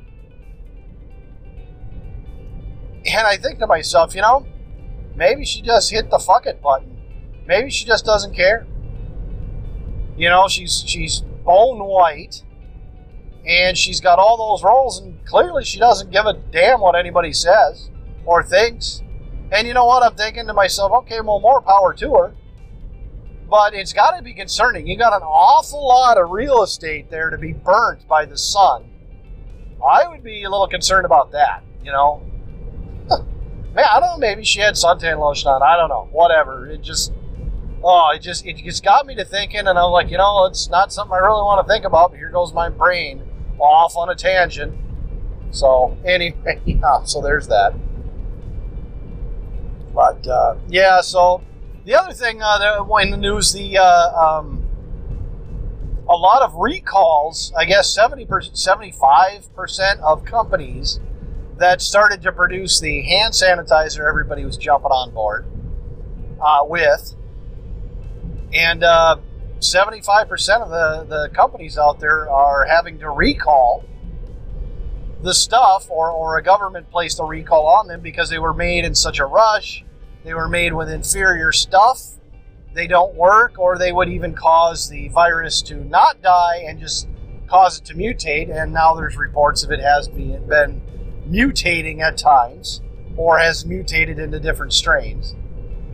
And 3.05 3.27
I 3.27 3.35
think 3.35 3.59
to 3.59 3.67
myself, 3.67 4.15
you 4.15 4.21
know, 4.21 4.45
maybe 5.15 5.43
she 5.43 5.61
just 5.61 5.91
hit 5.91 6.09
the 6.09 6.19
fuck 6.19 6.45
it 6.45 6.61
button. 6.61 6.90
Maybe 7.51 7.69
she 7.69 7.83
just 7.83 8.05
doesn't 8.05 8.33
care. 8.33 8.65
You 10.15 10.29
know, 10.29 10.47
she's 10.47 10.85
she's 10.87 11.19
bone 11.19 11.79
white 11.79 12.43
and 13.45 13.77
she's 13.77 13.99
got 13.99 14.19
all 14.19 14.37
those 14.37 14.63
rolls 14.63 15.01
and 15.01 15.25
clearly 15.25 15.65
she 15.65 15.77
doesn't 15.77 16.11
give 16.11 16.25
a 16.25 16.33
damn 16.53 16.79
what 16.79 16.95
anybody 16.95 17.33
says 17.33 17.89
or 18.23 18.41
thinks. 18.41 19.01
And 19.51 19.67
you 19.67 19.73
know 19.73 19.85
what? 19.85 20.01
I'm 20.01 20.15
thinking 20.15 20.47
to 20.47 20.53
myself, 20.53 20.93
okay, 20.99 21.19
well, 21.19 21.41
more 21.41 21.61
power 21.61 21.93
to 21.95 22.13
her. 22.13 22.33
But 23.49 23.73
it's 23.73 23.91
got 23.91 24.15
to 24.15 24.23
be 24.23 24.33
concerning. 24.33 24.87
You 24.87 24.97
got 24.97 25.11
an 25.11 25.23
awful 25.23 25.85
lot 25.85 26.17
of 26.17 26.29
real 26.29 26.63
estate 26.63 27.11
there 27.11 27.29
to 27.29 27.37
be 27.37 27.51
burnt 27.51 28.07
by 28.07 28.23
the 28.23 28.37
sun. 28.37 28.85
I 29.85 30.07
would 30.07 30.23
be 30.23 30.43
a 30.43 30.49
little 30.49 30.69
concerned 30.69 31.05
about 31.05 31.33
that, 31.33 31.63
you 31.83 31.91
know. 31.91 32.21
Man, 33.75 33.85
I 33.91 33.99
don't 33.99 34.11
know. 34.11 34.17
Maybe 34.19 34.45
she 34.45 34.61
had 34.61 34.75
suntan 34.75 35.19
lotion 35.19 35.49
on. 35.49 35.61
I 35.61 35.75
don't 35.75 35.89
know. 35.89 36.07
Whatever. 36.13 36.67
It 36.67 36.81
just, 36.81 37.11
oh, 37.83 38.11
it 38.13 38.19
just, 38.19 38.45
it 38.45 38.57
just 38.57 38.83
got 38.83 39.05
me 39.05 39.15
to 39.15 39.25
thinking, 39.25 39.67
and 39.67 39.69
I 39.69 39.83
was 39.83 39.91
like, 39.91 40.11
you 40.11 40.17
know, 40.17 40.45
it's 40.45 40.69
not 40.69 40.91
something 40.91 41.13
I 41.13 41.17
really 41.17 41.41
want 41.41 41.65
to 41.65 41.71
think 41.71 41.85
about. 41.85 42.11
But 42.11 42.17
here 42.17 42.29
goes 42.29 42.53
my 42.53 42.69
brain 42.69 43.23
off 43.59 43.95
on 43.95 44.09
a 44.09 44.15
tangent. 44.15 44.77
So 45.51 45.97
anyway, 46.05 46.61
yeah. 46.65 47.03
So 47.03 47.21
there's 47.21 47.47
that. 47.47 47.73
But 49.93 50.25
uh, 50.25 50.55
yeah, 50.67 51.01
so 51.01 51.43
the 51.85 51.95
other 51.95 52.13
thing 52.13 52.41
uh, 52.41 52.57
that 52.59 53.03
in 53.03 53.11
the 53.11 53.17
news, 53.17 53.51
the 53.51 53.77
uh, 53.77 54.39
um, 54.39 54.67
a 56.07 56.15
lot 56.15 56.41
of 56.41 56.55
recalls. 56.55 57.53
I 57.57 57.65
guess 57.65 57.93
70 57.93 58.27
75 58.53 59.55
percent 59.55 59.99
of 60.01 60.25
companies 60.25 60.99
that 61.57 61.81
started 61.81 62.21
to 62.23 62.31
produce 62.31 62.79
the 62.79 63.03
hand 63.03 63.33
sanitizer 63.33 64.07
everybody 64.07 64.43
was 64.43 64.57
jumping 64.57 64.91
on 64.91 65.11
board 65.11 65.45
uh, 66.41 66.63
with, 66.63 67.15
and 68.53 68.81
75% 68.81 70.11
uh, 70.11 70.63
of 70.63 70.69
the, 70.69 71.05
the 71.07 71.29
companies 71.33 71.77
out 71.77 71.99
there 71.99 72.29
are 72.29 72.65
having 72.65 72.99
to 72.99 73.09
recall 73.09 73.85
the 75.23 75.33
stuff, 75.33 75.89
or, 75.89 76.09
or 76.09 76.37
a 76.37 76.43
government 76.43 76.89
placed 76.89 77.19
a 77.19 77.23
recall 77.23 77.67
on 77.67 77.87
them 77.87 78.01
because 78.01 78.29
they 78.29 78.39
were 78.39 78.53
made 78.53 78.85
in 78.85 78.95
such 78.95 79.19
a 79.19 79.25
rush, 79.25 79.83
they 80.23 80.33
were 80.33 80.47
made 80.47 80.73
with 80.73 80.89
inferior 80.89 81.51
stuff, 81.51 82.01
they 82.73 82.87
don't 82.87 83.15
work, 83.15 83.59
or 83.59 83.77
they 83.77 83.91
would 83.91 84.09
even 84.09 84.33
cause 84.33 84.89
the 84.89 85.09
virus 85.09 85.61
to 85.61 85.75
not 85.75 86.21
die 86.21 86.63
and 86.67 86.79
just 86.79 87.07
cause 87.47 87.77
it 87.77 87.85
to 87.85 87.93
mutate. 87.93 88.49
And 88.49 88.73
now 88.73 88.95
there's 88.95 89.17
reports 89.17 89.63
of 89.63 89.71
it 89.71 89.81
has 89.81 90.07
been, 90.07 90.47
been 90.47 90.81
mutating 91.27 91.99
at 91.99 92.17
times, 92.17 92.81
or 93.17 93.39
has 93.39 93.65
mutated 93.65 94.19
into 94.19 94.39
different 94.39 94.73
strains, 94.73 95.35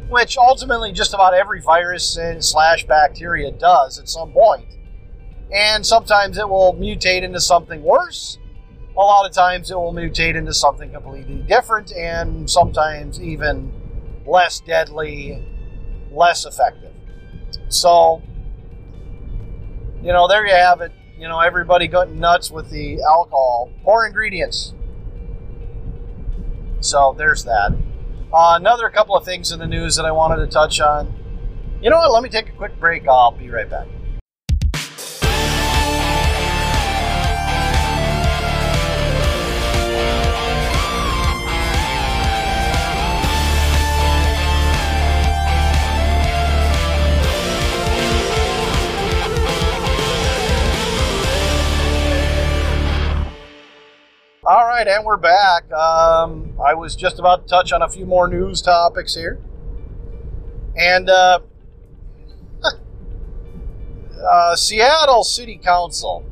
which 0.10 0.38
ultimately 0.38 0.92
just 0.92 1.14
about 1.14 1.34
every 1.34 1.62
virus 1.62 2.18
and 2.18 2.44
slash 2.44 2.86
bacteria 2.86 3.52
does 3.52 4.00
at 4.00 4.08
some 4.10 4.32
point. 4.32 4.66
And 5.54 5.86
sometimes 5.86 6.38
it 6.38 6.48
will 6.48 6.74
mutate 6.74 7.24
into 7.24 7.40
something 7.40 7.82
worse, 7.84 8.38
a 8.98 9.02
lot 9.02 9.28
of 9.28 9.32
times 9.32 9.70
it 9.70 9.76
will 9.76 9.94
mutate 9.94 10.36
into 10.36 10.54
something 10.54 10.92
completely 10.92 11.44
different 11.48 11.92
and 11.92 12.50
sometimes 12.50 13.22
even 13.22 13.72
less 14.26 14.60
deadly, 14.60 15.46
less 16.12 16.46
effective. 16.46 16.92
So, 17.70 18.24
you 20.02 20.12
know, 20.12 20.28
there 20.28 20.46
you 20.48 20.54
have 20.54 20.82
it. 20.82 20.92
You 21.16 21.28
know, 21.28 21.40
everybody 21.40 21.88
got 21.88 22.10
nuts 22.10 22.50
with 22.50 22.72
the 22.72 23.02
alcohol. 23.04 23.72
Poor 23.84 24.06
ingredients. 24.08 24.74
So 26.80 27.14
there's 27.16 27.44
that. 27.44 27.78
Uh, 28.34 28.54
another 28.60 28.90
couple 28.90 29.16
of 29.16 29.24
things 29.24 29.52
in 29.52 29.60
the 29.60 29.68
news 29.68 29.96
that 29.96 30.06
I 30.06 30.12
wanted 30.12 30.38
to 30.38 30.48
touch 30.48 30.80
on. 30.82 31.14
You 31.82 31.90
know 31.90 31.98
what? 31.98 32.12
Let 32.12 32.24
me 32.24 32.30
take 32.30 32.50
a 32.50 32.54
quick 32.54 32.80
break. 32.80 33.08
I'll 33.08 33.32
be 33.32 33.50
right 33.50 33.70
back. 33.70 33.88
Right, 54.78 54.88
and 54.88 55.04
we're 55.04 55.18
back. 55.18 55.72
Um, 55.72 56.56
I 56.64 56.76
was 56.76 56.96
just 56.96 57.18
about 57.18 57.48
to 57.48 57.50
touch 57.50 57.72
on 57.72 57.82
a 57.82 57.90
few 57.90 58.06
more 58.06 58.28
news 58.28 58.62
topics 58.62 59.16
here. 59.16 59.40
And 60.76 61.10
uh, 61.10 61.40
uh, 64.32 64.56
Seattle 64.56 65.24
City 65.24 65.58
Council 65.58 66.24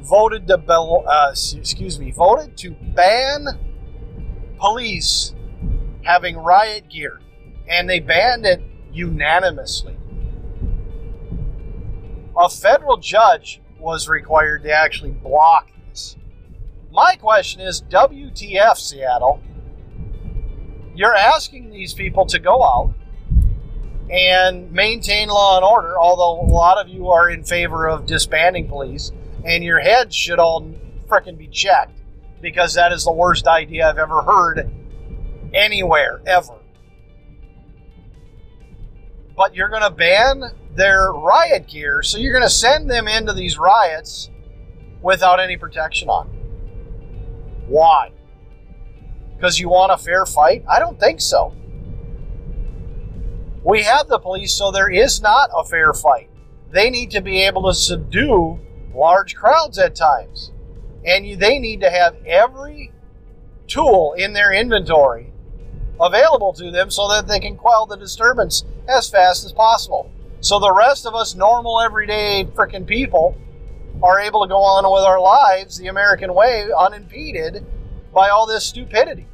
voted 0.00 0.46
to 0.46 0.54
uh, 0.56 1.34
excuse 1.54 2.00
me 2.00 2.12
voted 2.12 2.56
to 2.58 2.70
ban 2.70 3.46
police 4.58 5.34
having 6.02 6.38
riot 6.38 6.88
gear, 6.88 7.20
and 7.68 7.90
they 7.90 8.00
banned 8.00 8.46
it 8.46 8.62
unanimously. 8.90 9.98
A 12.38 12.48
federal 12.48 12.96
judge 12.96 13.60
was 13.78 14.08
required 14.08 14.62
to 14.62 14.72
actually 14.72 15.10
block 15.10 15.68
my 16.94 17.16
question 17.16 17.60
is 17.60 17.82
WTF, 17.82 18.76
Seattle? 18.76 19.42
You're 20.94 21.14
asking 21.14 21.70
these 21.70 21.92
people 21.92 22.24
to 22.26 22.38
go 22.38 22.62
out 22.62 22.94
and 24.08 24.70
maintain 24.70 25.28
law 25.28 25.56
and 25.56 25.64
order, 25.64 25.98
although 25.98 26.40
a 26.40 26.48
lot 26.48 26.78
of 26.78 26.88
you 26.88 27.10
are 27.10 27.28
in 27.28 27.42
favor 27.42 27.88
of 27.88 28.06
disbanding 28.06 28.68
police, 28.68 29.10
and 29.44 29.64
your 29.64 29.80
heads 29.80 30.14
should 30.14 30.38
all 30.38 30.72
fricking 31.08 31.36
be 31.36 31.48
checked 31.48 32.00
because 32.40 32.74
that 32.74 32.92
is 32.92 33.04
the 33.04 33.12
worst 33.12 33.48
idea 33.48 33.88
I've 33.88 33.98
ever 33.98 34.22
heard 34.22 34.70
anywhere, 35.52 36.20
ever. 36.26 36.54
But 39.36 39.56
you're 39.56 39.68
going 39.68 39.82
to 39.82 39.90
ban 39.90 40.44
their 40.76 41.10
riot 41.10 41.66
gear, 41.66 42.04
so 42.04 42.18
you're 42.18 42.32
going 42.32 42.44
to 42.44 42.50
send 42.50 42.88
them 42.88 43.08
into 43.08 43.32
these 43.32 43.58
riots 43.58 44.30
without 45.02 45.40
any 45.40 45.56
protection 45.56 46.08
on. 46.08 46.33
Why? 47.66 48.12
Because 49.36 49.58
you 49.58 49.68
want 49.68 49.92
a 49.92 49.98
fair 49.98 50.26
fight? 50.26 50.64
I 50.68 50.78
don't 50.78 50.98
think 50.98 51.20
so. 51.20 51.54
We 53.64 53.82
have 53.82 54.08
the 54.08 54.18
police, 54.18 54.52
so 54.52 54.70
there 54.70 54.90
is 54.90 55.22
not 55.22 55.50
a 55.56 55.64
fair 55.64 55.92
fight. 55.94 56.30
They 56.70 56.90
need 56.90 57.10
to 57.12 57.20
be 57.20 57.42
able 57.42 57.62
to 57.68 57.74
subdue 57.74 58.58
large 58.94 59.34
crowds 59.34 59.78
at 59.78 59.94
times. 59.94 60.52
And 61.04 61.38
they 61.40 61.58
need 61.58 61.80
to 61.80 61.90
have 61.90 62.16
every 62.26 62.92
tool 63.66 64.14
in 64.16 64.32
their 64.32 64.52
inventory 64.52 65.32
available 66.00 66.52
to 66.54 66.70
them 66.70 66.90
so 66.90 67.08
that 67.08 67.26
they 67.26 67.40
can 67.40 67.56
quell 67.56 67.86
the 67.86 67.96
disturbance 67.96 68.64
as 68.88 69.08
fast 69.08 69.44
as 69.44 69.52
possible. 69.52 70.10
So 70.40 70.58
the 70.58 70.72
rest 70.72 71.06
of 71.06 71.14
us 71.14 71.34
normal 71.34 71.80
everyday 71.80 72.46
freaking 72.54 72.86
people 72.86 73.36
are 74.02 74.20
able 74.20 74.42
to 74.42 74.48
go 74.48 74.58
on 74.58 74.84
with 74.84 75.04
our 75.04 75.20
lives 75.20 75.78
the 75.78 75.88
American 75.88 76.34
way 76.34 76.68
unimpeded 76.76 77.64
by 78.12 78.28
all 78.28 78.46
this 78.46 78.64
stupidity. 78.64 79.26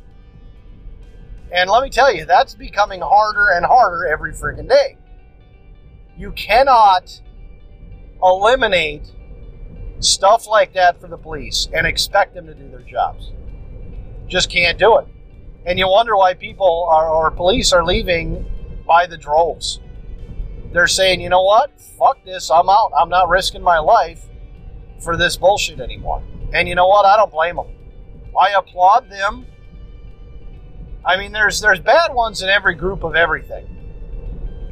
And 1.53 1.69
let 1.69 1.83
me 1.83 1.91
tell 1.91 2.15
you, 2.15 2.25
that's 2.25 2.55
becoming 2.55 3.01
harder 3.01 3.51
and 3.51 3.67
harder 3.67 4.07
every 4.07 4.33
freaking 4.33 4.69
day. 4.69 4.97
You 6.17 6.33
cannot 6.33 7.21
eliminate 8.23 9.11
stuff 10.01 10.47
like 10.47 10.75
that 10.75 11.01
for 11.01 11.09
the 11.09 11.17
police 11.17 11.69
and 11.73 11.87
expect 11.87 12.35
them 12.35 12.47
to 12.47 12.55
do 12.55 12.71
their 12.71 12.83
jobs. 12.83 13.33
Just 14.29 14.51
can't 14.51 14.79
do 14.79 14.99
it. 14.99 15.07
And 15.67 15.79
you 15.79 15.89
wonder 15.89 16.17
why 16.17 16.35
people 16.35 16.89
are, 16.91 17.09
or 17.09 17.31
police 17.31 17.73
are 17.73 17.85
leaving 17.85 18.47
by 18.87 19.07
the 19.07 19.17
droves. 19.17 19.81
They're 20.73 20.87
saying, 20.87 21.21
you 21.21 21.29
know 21.29 21.43
what? 21.43 21.81
Fuck 21.99 22.25
this. 22.25 22.51
I'm 22.51 22.69
out. 22.69 22.93
I'm 22.97 23.09
not 23.09 23.29
risking 23.29 23.63
my 23.63 23.79
life 23.79 24.30
for 25.01 25.17
this 25.17 25.37
bullshit 25.37 25.81
anymore. 25.81 26.23
And 26.53 26.69
you 26.69 26.75
know 26.75 26.89
what? 26.89 27.07
I 27.07 27.17
don't 27.17 27.33
blame 27.33 27.57
them. 27.57 27.69
I 28.39 28.51
applaud 28.51 29.11
them. 29.11 29.47
I 31.05 31.17
mean, 31.17 31.33
there's 31.33 31.61
there's 31.61 31.81
bad 31.81 32.13
ones 32.13 32.43
in 32.43 32.49
every 32.49 32.75
group 32.75 33.03
of 33.05 33.15
everything. 33.15 33.77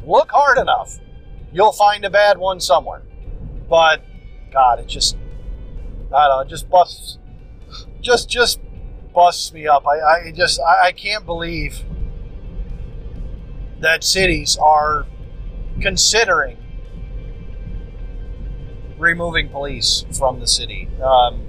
Look 0.06 0.30
hard 0.30 0.58
enough, 0.58 0.98
you'll 1.52 1.72
find 1.72 2.04
a 2.04 2.10
bad 2.10 2.38
one 2.38 2.60
somewhere. 2.60 3.02
But 3.68 4.02
God, 4.52 4.80
it 4.80 4.86
just 4.86 5.16
I 6.14 6.28
don't 6.28 6.36
know, 6.36 6.40
it 6.40 6.48
just 6.48 6.68
busts, 6.68 7.18
just 8.00 8.28
just 8.28 8.60
busts 9.14 9.52
me 9.52 9.66
up. 9.66 9.86
I, 9.86 10.00
I 10.00 10.32
just 10.32 10.60
I, 10.60 10.88
I 10.88 10.92
can't 10.92 11.24
believe 11.24 11.82
that 13.80 14.04
cities 14.04 14.56
are 14.58 15.06
considering 15.80 16.57
removing 18.98 19.48
police 19.48 20.04
from 20.12 20.40
the 20.40 20.46
city. 20.46 20.88
Um, 21.02 21.46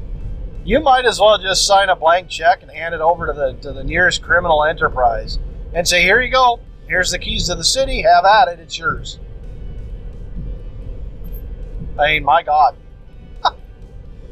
you 0.63 0.79
might 0.79 1.05
as 1.05 1.19
well 1.19 1.37
just 1.37 1.65
sign 1.65 1.89
a 1.89 1.95
blank 1.95 2.29
check 2.29 2.61
and 2.61 2.71
hand 2.71 2.93
it 2.93 3.01
over 3.01 3.27
to 3.27 3.33
the 3.33 3.53
to 3.61 3.73
the 3.73 3.83
nearest 3.83 4.21
criminal 4.21 4.63
enterprise 4.63 5.39
and 5.73 5.87
say, 5.87 6.01
"Here 6.01 6.21
you 6.21 6.31
go. 6.31 6.59
Here's 6.87 7.11
the 7.11 7.19
keys 7.19 7.47
to 7.47 7.55
the 7.55 7.63
city. 7.63 8.01
Have 8.01 8.25
at 8.25 8.47
it. 8.47 8.59
It's 8.59 8.77
yours." 8.77 9.19
I 11.97 12.13
mean, 12.13 12.23
my 12.23 12.43
God, 12.43 12.77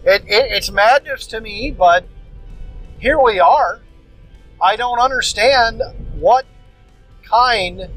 it, 0.04 0.24
it 0.24 0.52
it's 0.52 0.72
madness 0.72 1.28
to 1.28 1.42
me, 1.42 1.72
but 1.72 2.06
here 3.00 3.22
we 3.22 3.40
are. 3.40 3.82
I 4.62 4.76
don't 4.76 5.00
understand 5.00 5.82
what 6.16 6.46
kind 7.24 7.90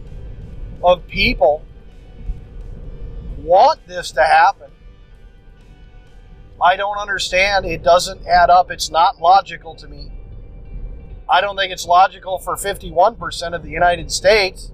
of 0.82 1.06
people 1.06 1.64
want 3.38 3.86
this 3.86 4.10
to 4.12 4.22
happen. 4.22 4.69
I 6.62 6.76
don't 6.76 6.98
understand. 6.98 7.64
It 7.64 7.82
doesn't 7.82 8.26
add 8.26 8.50
up. 8.50 8.70
It's 8.70 8.90
not 8.90 9.20
logical 9.20 9.74
to 9.76 9.88
me. 9.88 10.12
I 11.28 11.40
don't 11.40 11.56
think 11.56 11.72
it's 11.72 11.86
logical 11.86 12.38
for 12.38 12.56
51% 12.56 13.54
of 13.54 13.62
the 13.62 13.70
United 13.70 14.10
States. 14.10 14.72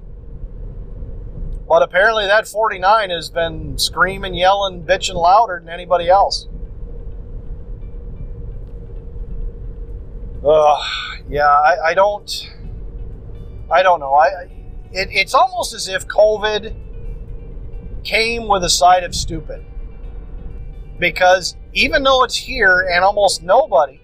But 1.68 1.82
apparently, 1.82 2.26
that 2.26 2.46
49 2.46 3.10
has 3.10 3.28
been 3.28 3.76
screaming, 3.76 4.34
yelling, 4.34 4.84
bitching 4.84 5.16
louder 5.16 5.60
than 5.62 5.68
anybody 5.72 6.08
else. 6.08 6.48
Uh, 10.44 10.76
yeah, 11.28 11.48
I, 11.48 11.88
I 11.88 11.94
don't. 11.94 12.50
I 13.68 13.82
don't 13.82 13.98
know. 13.98 14.14
I 14.14 14.28
it, 14.92 15.08
it's 15.10 15.34
almost 15.34 15.74
as 15.74 15.88
if 15.88 16.06
COVID 16.06 16.74
came 18.04 18.46
with 18.46 18.62
a 18.62 18.70
side 18.70 19.02
of 19.02 19.12
stupid, 19.12 19.64
because 21.00 21.56
even 21.76 22.02
though 22.02 22.24
it's 22.24 22.36
here 22.36 22.88
and 22.90 23.04
almost 23.04 23.42
nobody, 23.42 24.00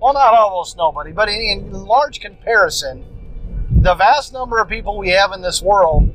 well, 0.00 0.12
not 0.12 0.34
almost 0.34 0.76
nobody, 0.76 1.12
but 1.12 1.28
in, 1.28 1.40
in 1.40 1.72
large 1.72 2.18
comparison, 2.18 3.04
the 3.70 3.94
vast 3.94 4.32
number 4.32 4.58
of 4.58 4.68
people 4.68 4.98
we 4.98 5.10
have 5.10 5.30
in 5.32 5.42
this 5.42 5.62
world 5.62 6.12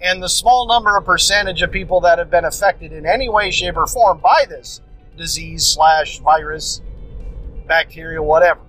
and 0.00 0.22
the 0.22 0.30
small 0.30 0.66
number 0.66 0.96
of 0.96 1.04
percentage 1.04 1.60
of 1.60 1.70
people 1.70 2.00
that 2.00 2.18
have 2.18 2.30
been 2.30 2.46
affected 2.46 2.90
in 2.90 3.04
any 3.04 3.28
way, 3.28 3.50
shape, 3.50 3.76
or 3.76 3.86
form 3.86 4.18
by 4.18 4.46
this 4.48 4.80
disease 5.18 5.66
slash 5.66 6.20
virus 6.20 6.80
bacteria, 7.66 8.22
whatever. 8.22 8.60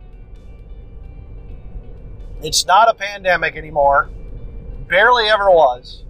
It's 2.42 2.66
not 2.66 2.90
a 2.90 2.94
pandemic 2.94 3.56
anymore, 3.56 4.10
barely 4.90 5.30
ever 5.30 5.50
was, 5.50 6.04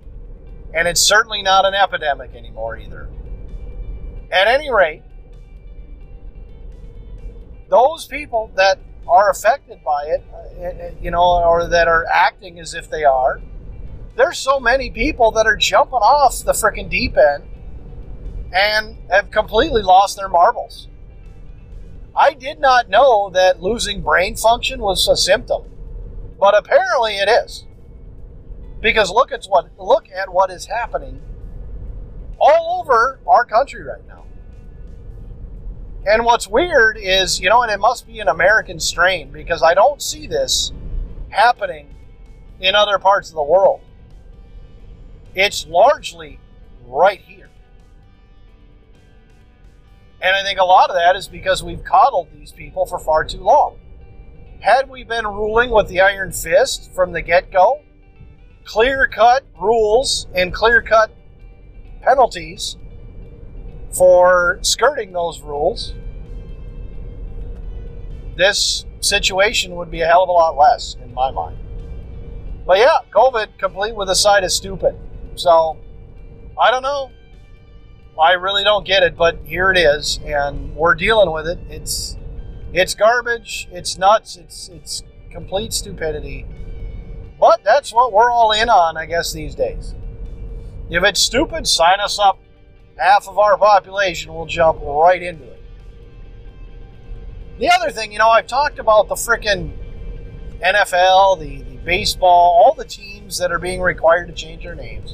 and 0.73 0.87
it's 0.87 1.01
certainly 1.01 1.43
not 1.43 1.65
an 1.65 1.75
epidemic 1.75 2.33
anymore 2.33 2.77
either. 2.77 3.09
At 4.31 4.48
any 4.48 4.72
rate, 4.72 5.03
those 7.69 8.05
people 8.05 8.51
that 8.55 8.79
are 9.07 9.29
affected 9.29 9.84
by 9.84 10.05
it, 10.05 10.24
uh, 10.34 11.01
you 11.01 11.12
know, 11.12 11.43
or 11.43 11.67
that 11.67 11.88
are 11.88 12.05
acting 12.13 12.60
as 12.60 12.74
if 12.74 12.89
they 12.89 13.03
are, 13.03 13.41
there's 14.15 14.38
so 14.38 14.60
many 14.60 14.89
people 14.89 15.31
that 15.31 15.46
are 15.46 15.55
jumping 15.55 15.93
off 15.93 16.43
the 16.43 16.51
freaking 16.51 16.89
deep 16.89 17.15
end 17.17 17.43
and 18.53 18.98
have 19.10 19.31
completely 19.31 19.81
lost 19.81 20.17
their 20.17 20.27
marbles. 20.27 20.88
I 22.15 22.34
did 22.34 22.60
not 22.60 22.89
know 22.89 23.29
that 23.29 23.62
losing 23.62 24.01
brain 24.01 24.36
function 24.36 24.79
was 24.81 25.07
a 25.07 25.15
symptom, 25.15 25.63
but 26.39 26.57
apparently 26.57 27.17
it 27.17 27.29
is. 27.29 27.65
Because 28.81 29.12
look 29.12 29.31
at 29.31 29.46
what 29.46 29.69
look 29.77 30.07
at 30.10 30.31
what 30.31 30.50
is 30.50 30.65
happening 30.65 31.22
all 32.39 32.82
over 32.82 33.20
our 33.27 33.46
country 33.46 33.84
right 33.84 34.06
now. 34.08 34.25
And 36.06 36.23
what's 36.23 36.47
weird 36.47 36.97
is, 36.97 37.39
you 37.39 37.50
know, 37.50 37.63
and 37.63 37.71
it 37.71 37.80
must 37.80 38.08
be 38.08 38.19
an 38.19 38.30
American 38.30 38.80
strain 38.80 39.32
because 39.32 39.62
I 39.62 39.73
don't 39.73 40.02
see 40.02 40.26
this 40.26 40.71
happening 41.30 41.93
in 42.60 42.76
other 42.76 42.97
parts 42.97 43.30
of 43.30 43.36
the 43.36 43.43
world. 43.43 43.82
It's 45.36 45.67
largely 45.67 46.39
right 46.86 47.19
here. 47.19 47.50
And 50.21 50.36
I 50.36 50.43
think 50.43 50.60
a 50.60 50.65
lot 50.65 50.89
of 50.89 50.95
that 50.95 51.15
is 51.15 51.28
because 51.28 51.62
we've 51.62 51.84
coddled 51.84 52.30
these 52.34 52.52
people 52.52 52.86
for 52.86 52.97
far 52.97 53.23
too 53.23 53.41
long. 53.41 53.78
Had 54.60 54.89
we 54.89 55.04
been 55.04 55.28
ruling 55.28 55.69
with 55.69 55.89
the 55.89 56.02
iron 56.02 56.32
fist 56.32 56.91
from 56.93 57.12
the 57.12 57.21
get 57.21 57.52
go, 57.52 57.82
clear 58.63 59.08
cut 59.08 59.43
rules 59.62 60.28
and 60.34 60.54
clear 60.54 60.82
cut 60.82 61.12
penalties 62.01 62.77
for 63.91 64.60
skirting 64.62 65.12
those 65.12 65.41
rules, 65.41 65.93
this 68.38 68.86
situation 68.99 69.75
would 69.75 69.89
be 69.89 70.01
a 70.01 70.07
hell 70.07 70.23
of 70.23 70.29
a 70.29 70.31
lot 70.31 70.57
less 70.57 70.95
in 71.03 71.13
my 71.13 71.31
mind. 71.31 71.57
But 72.65 72.79
yeah, 72.79 72.97
COVID 73.12 73.57
complete 73.57 73.95
with 73.95 74.10
a 74.10 74.15
side 74.15 74.43
of 74.43 74.51
stupid. 74.51 74.95
So, 75.36 75.77
I 76.60 76.69
don't 76.71 76.83
know. 76.83 77.12
I 78.21 78.33
really 78.33 78.63
don't 78.63 78.86
get 78.86 79.03
it, 79.03 79.15
but 79.15 79.39
here 79.43 79.71
it 79.71 79.77
is, 79.77 80.19
and 80.25 80.75
we're 80.75 80.95
dealing 80.95 81.31
with 81.31 81.47
it. 81.47 81.60
It's 81.69 82.17
it's 82.73 82.95
garbage. 82.95 83.67
It's 83.71 83.97
nuts. 83.97 84.36
It's 84.38 84.69
it's 84.69 85.03
complete 85.31 85.71
stupidity. 85.71 86.45
But 87.39 87.63
that's 87.63 87.93
what 87.93 88.12
we're 88.12 88.31
all 88.31 88.51
in 88.51 88.69
on, 88.69 88.97
I 88.97 89.05
guess, 89.05 89.31
these 89.31 89.53
days. 89.53 89.93
If 90.89 91.04
it's 91.04 91.19
stupid, 91.19 91.67
sign 91.67 92.00
us 92.00 92.17
up. 92.19 92.39
Half 92.97 93.28
of 93.28 93.38
our 93.38 93.58
population 93.58 94.34
will 94.34 94.45
jump 94.45 94.80
right 94.82 95.21
into 95.21 95.43
it. 95.43 95.62
The 97.60 97.69
other 97.69 97.91
thing, 97.91 98.12
you 98.12 98.19
know, 98.19 98.30
I've 98.30 98.47
talked 98.47 98.80
about 98.80 99.08
the 99.08 99.15
frickin' 99.15 99.73
NFL, 100.62 101.39
the, 101.39 101.62
the 101.63 101.78
baseball, 101.78 102.63
all 102.63 102.73
the 102.73 102.86
teams 102.86 103.38
that 103.38 103.52
are 103.52 103.60
being 103.60 103.82
required 103.82 104.28
to 104.28 104.34
change 104.34 104.63
their 104.63 104.76
names. 104.76 105.13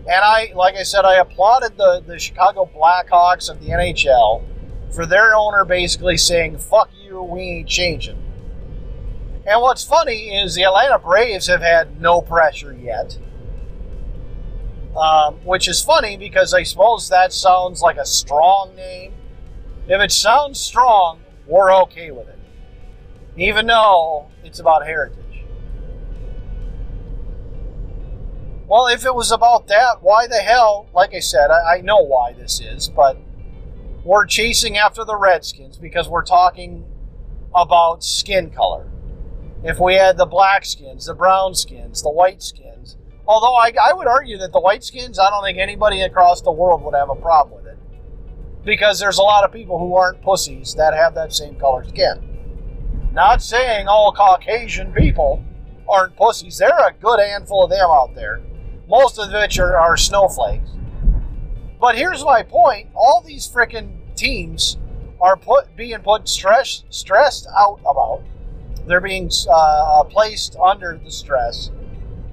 And 0.00 0.24
I, 0.24 0.52
like 0.54 0.74
I 0.74 0.82
said, 0.82 1.04
I 1.04 1.16
applauded 1.16 1.76
the, 1.76 2.02
the 2.06 2.18
Chicago 2.18 2.68
Blackhawks 2.74 3.50
of 3.50 3.60
the 3.60 3.68
NHL 3.68 4.44
for 4.92 5.06
their 5.06 5.34
owner 5.34 5.64
basically 5.64 6.16
saying, 6.16 6.58
fuck 6.58 6.90
you, 7.00 7.22
we 7.22 7.40
ain't 7.42 7.68
changing. 7.68 8.20
And 9.46 9.60
what's 9.62 9.84
funny 9.84 10.36
is 10.36 10.54
the 10.54 10.64
Atlanta 10.64 10.98
Braves 10.98 11.46
have 11.46 11.62
had 11.62 12.00
no 12.00 12.20
pressure 12.20 12.72
yet. 12.72 13.18
Um, 14.96 15.36
which 15.44 15.68
is 15.68 15.82
funny 15.82 16.16
because 16.16 16.52
I 16.52 16.64
suppose 16.64 17.08
that 17.10 17.32
sounds 17.32 17.80
like 17.80 17.96
a 17.96 18.04
strong 18.04 18.74
name. 18.74 19.12
If 19.86 20.00
it 20.00 20.10
sounds 20.10 20.58
strong, 20.58 21.20
we're 21.46 21.72
okay 21.82 22.10
with 22.10 22.28
it. 22.28 22.38
Even 23.36 23.66
though 23.66 24.26
it's 24.42 24.58
about 24.58 24.84
heritage. 24.84 25.44
Well, 28.66 28.86
if 28.86 29.04
it 29.04 29.14
was 29.14 29.32
about 29.32 29.66
that, 29.68 29.96
why 30.00 30.26
the 30.26 30.36
hell? 30.36 30.88
Like 30.94 31.14
I 31.14 31.20
said, 31.20 31.50
I, 31.50 31.78
I 31.78 31.80
know 31.80 31.98
why 31.98 32.32
this 32.32 32.60
is, 32.60 32.88
but 32.88 33.16
we're 34.04 34.26
chasing 34.26 34.76
after 34.76 35.04
the 35.04 35.16
Redskins 35.16 35.76
because 35.76 36.08
we're 36.08 36.24
talking 36.24 36.84
about 37.54 38.04
skin 38.04 38.50
color. 38.50 38.86
If 39.62 39.78
we 39.78 39.94
had 39.94 40.16
the 40.16 40.26
black 40.26 40.64
skins, 40.64 41.06
the 41.06 41.14
brown 41.14 41.54
skins, 41.54 42.02
the 42.02 42.10
white 42.10 42.42
skins, 42.42 42.96
although 43.30 43.54
I, 43.54 43.72
I 43.82 43.92
would 43.92 44.06
argue 44.06 44.38
that 44.38 44.52
the 44.52 44.60
white 44.60 44.84
skins, 44.84 45.18
I 45.18 45.30
don't 45.30 45.44
think 45.44 45.58
anybody 45.58 46.02
across 46.02 46.40
the 46.40 46.52
world 46.52 46.82
would 46.82 46.94
have 46.94 47.10
a 47.10 47.14
problem 47.14 47.62
with 47.62 47.72
it. 47.72 47.78
Because 48.64 48.98
there's 48.98 49.18
a 49.18 49.22
lot 49.22 49.44
of 49.44 49.52
people 49.52 49.78
who 49.78 49.94
aren't 49.94 50.20
pussies 50.22 50.74
that 50.74 50.94
have 50.94 51.14
that 51.14 51.32
same 51.32 51.54
color 51.56 51.84
skin. 51.84 53.10
Not 53.12 53.42
saying 53.42 53.88
all 53.88 54.12
Caucasian 54.12 54.92
people 54.92 55.42
aren't 55.88 56.16
pussies. 56.16 56.58
There 56.58 56.74
are 56.74 56.90
a 56.90 56.92
good 56.92 57.20
handful 57.20 57.64
of 57.64 57.70
them 57.70 57.88
out 57.90 58.14
there 58.14 58.42
most 58.90 59.18
of 59.18 59.32
which 59.32 59.58
are, 59.58 59.78
are 59.78 59.96
snowflakes. 59.96 60.68
But 61.80 61.96
here's 61.96 62.24
my 62.24 62.42
point: 62.42 62.88
all 62.94 63.22
these 63.24 63.48
freaking 63.48 64.14
teams 64.16 64.76
are 65.20 65.36
put 65.36 65.74
being 65.76 66.00
put 66.00 66.28
stress 66.28 66.84
stressed 66.90 67.46
out 67.58 67.80
about. 67.86 68.22
They're 68.86 69.00
being 69.00 69.30
uh, 69.48 70.04
placed 70.04 70.56
under 70.56 71.00
the 71.02 71.10
stress 71.10 71.70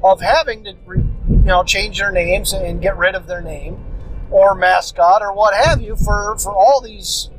of 0.04 0.22
having 0.22 0.64
to, 0.64 0.76
you 0.88 1.14
know, 1.28 1.64
change 1.64 1.98
their 2.00 2.12
names 2.12 2.54
and 2.54 2.82
get 2.82 2.98
rid 2.98 3.16
of 3.16 3.28
their 3.28 3.42
name 3.42 3.84
or 4.30 4.56
mascot 4.56 5.22
or 5.22 5.34
what 5.34 5.54
have 5.54 5.82
you 5.82 5.96
for 5.96 6.38
for 6.38 6.54
all 6.54 6.82
these 6.82 7.30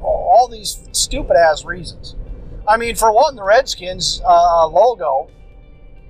all 0.00 0.48
these 0.50 0.82
stupid 0.92 1.36
ass 1.36 1.64
reasons. 1.64 2.16
I 2.66 2.76
mean, 2.76 2.96
for 2.96 3.12
one, 3.12 3.36
the 3.36 3.44
Redskins 3.44 4.20
uh, 4.24 4.66
logo 4.66 5.30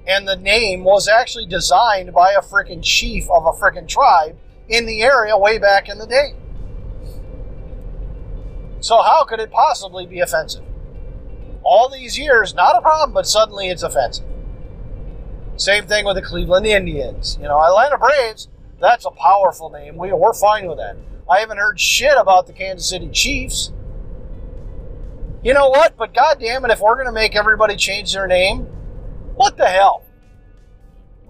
and 0.07 0.27
the 0.27 0.37
name 0.37 0.85
was 0.85 1.09
actually 1.09 1.47
designed 1.47 2.13
by 2.13 2.33
a 2.33 2.41
freaking 2.41 2.83
chief 2.83 3.31
of 3.31 3.47
a 3.47 3.53
freaking 3.53 3.89
tribe 3.89 4.37
in 4.69 4.87
the 4.87 5.03
area 5.03 5.37
way 5.37 5.59
back 5.59 5.89
in 5.89 5.99
the 5.99 6.07
day. 6.07 6.35
So, 8.81 9.01
how 9.03 9.25
could 9.25 9.41
it 9.41 9.51
possibly 9.51 10.07
be 10.07 10.21
offensive? 10.21 10.65
all 11.65 11.89
these 11.89 12.19
years, 12.19 12.55
not 12.55 12.77
a 12.77 12.81
problem, 12.81 13.13
but 13.13 13.27
suddenly 13.27 13.69
it's 13.69 13.83
offensive. 13.83 14.25
Same 15.57 15.87
thing 15.87 16.05
with 16.05 16.17
the 16.17 16.23
Cleveland 16.23 16.67
Indians. 16.67 17.39
You 17.41 17.49
know, 17.49 17.63
Atlanta 17.63 17.99
Braves, 17.99 18.49
that's 18.81 19.05
a 19.05 19.11
powerful 19.11 19.71
name. 19.71 19.97
We, 19.97 20.13
we're 20.13 20.33
fine 20.33 20.67
with 20.67 20.79
that. 20.79 20.97
I 21.31 21.41
haven't 21.41 21.59
heard 21.59 21.79
shit 21.79 22.17
about 22.17 22.47
the 22.47 22.53
Kansas 22.53 22.89
City 22.89 23.09
Chiefs. 23.09 23.73
You 25.43 25.55
know 25.55 25.69
what? 25.69 25.97
But 25.97 26.15
goddamn 26.15 26.65
it, 26.65 26.71
if 26.71 26.81
we're 26.81 26.95
going 26.95 27.07
to 27.07 27.13
make 27.13 27.37
everybody 27.37 27.77
change 27.77 28.13
their 28.13 28.27
name, 28.27 28.65
what 29.35 29.57
the 29.57 29.67
hell? 29.67 30.05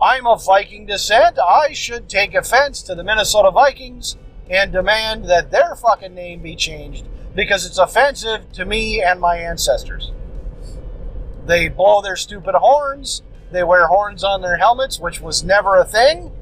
I'm 0.01 0.27
of 0.27 0.45
Viking 0.45 0.87
descent. 0.87 1.39
I 1.39 1.73
should 1.73 2.09
take 2.09 2.35
offense 2.35 2.83
to 2.83 2.95
the 2.95 3.05
Minnesota 3.05 3.51
Vikings 3.51 4.17
and 4.51 4.73
demand 4.73 5.27
that 5.27 5.51
their 5.51 5.77
fucking 5.77 6.15
name 6.15 6.43
be 6.43 6.57
changed 6.57 7.07
because 7.35 7.65
it's 7.65 7.79
offensive 7.79 8.51
to 8.53 8.65
me 8.65 9.01
and 9.03 9.21
my 9.21 9.37
ancestors. 9.37 10.13
They 11.47 11.69
blow 11.69 12.03
their 12.03 12.17
stupid 12.17 12.55
horns. 12.55 13.23
They 13.53 13.63
wear 13.63 13.87
horns 13.87 14.25
on 14.25 14.41
their 14.41 14.57
helmets, 14.57 14.99
which 14.99 15.21
was 15.21 15.45
never 15.45 15.77
a 15.77 15.85
thing. 15.85 16.33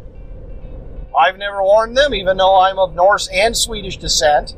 I've 1.18 1.36
never 1.36 1.60
worn 1.62 1.94
them, 1.94 2.14
even 2.14 2.36
though 2.36 2.60
I'm 2.60 2.78
of 2.78 2.94
Norse 2.94 3.28
and 3.32 3.56
Swedish 3.56 3.96
descent. 3.96 4.54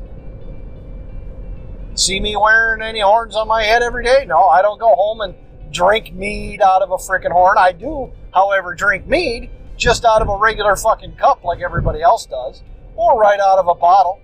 See 1.95 2.19
me 2.19 2.35
wearing 2.35 2.83
any 2.83 3.01
horns 3.01 3.35
on 3.35 3.47
my 3.47 3.63
head 3.63 3.81
every 3.81 4.03
day? 4.03 4.25
No, 4.27 4.47
I 4.47 4.61
don't 4.61 4.79
go 4.79 4.93
home 4.95 5.21
and 5.21 5.35
drink 5.73 6.13
mead 6.13 6.61
out 6.61 6.83
of 6.83 6.91
a 6.91 6.97
freaking 6.97 7.31
horn. 7.31 7.57
I 7.57 7.71
do, 7.71 8.11
however, 8.33 8.75
drink 8.75 9.07
mead 9.07 9.49
just 9.75 10.05
out 10.05 10.21
of 10.21 10.29
a 10.29 10.37
regular 10.37 10.75
fucking 10.75 11.15
cup 11.15 11.43
like 11.43 11.61
everybody 11.61 12.01
else 12.01 12.27
does, 12.27 12.61
or 12.95 13.19
right 13.19 13.39
out 13.39 13.57
of 13.57 13.67
a 13.67 13.75
bottle. 13.75 14.21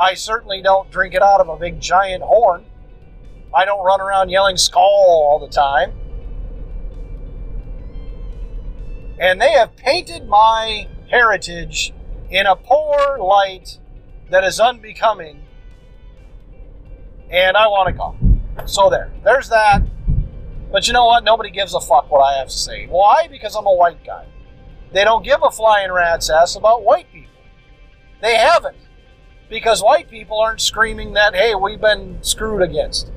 I 0.00 0.14
certainly 0.14 0.62
don't 0.62 0.90
drink 0.90 1.14
it 1.14 1.22
out 1.22 1.40
of 1.40 1.48
a 1.48 1.56
big 1.56 1.80
giant 1.80 2.22
horn. 2.22 2.64
I 3.54 3.66
don't 3.66 3.84
run 3.84 4.00
around 4.00 4.30
yelling 4.30 4.56
Skol 4.56 4.76
all 4.76 5.38
the 5.38 5.52
time. 5.52 5.92
And 9.20 9.40
they 9.40 9.52
have 9.52 9.76
painted 9.76 10.28
my 10.28 10.88
heritage 11.10 11.92
in 12.30 12.46
a 12.46 12.54
poor 12.54 13.18
light 13.18 13.78
that 14.30 14.44
is 14.44 14.60
unbecoming. 14.60 15.44
And 17.30 17.56
I 17.56 17.66
want 17.66 17.88
to 17.88 17.92
go. 17.92 18.66
So 18.66 18.90
there. 18.90 19.10
There's 19.24 19.48
that. 19.48 19.82
But 20.70 20.86
you 20.86 20.92
know 20.92 21.06
what? 21.06 21.24
Nobody 21.24 21.50
gives 21.50 21.74
a 21.74 21.80
fuck 21.80 22.10
what 22.10 22.20
I 22.20 22.38
have 22.38 22.48
to 22.48 22.56
say. 22.56 22.86
Why? 22.86 23.26
Because 23.30 23.56
I'm 23.56 23.66
a 23.66 23.72
white 23.72 24.04
guy. 24.04 24.26
They 24.92 25.04
don't 25.04 25.24
give 25.24 25.40
a 25.42 25.50
flying 25.50 25.90
rat's 25.90 26.30
ass 26.30 26.56
about 26.56 26.84
white 26.84 27.10
people. 27.12 27.32
They 28.20 28.36
haven't. 28.36 28.76
Because 29.48 29.82
white 29.82 30.10
people 30.10 30.38
aren't 30.38 30.60
screaming 30.60 31.14
that, 31.14 31.34
hey, 31.34 31.54
we've 31.54 31.80
been 31.80 32.18
screwed 32.22 32.62
against. 32.62 33.10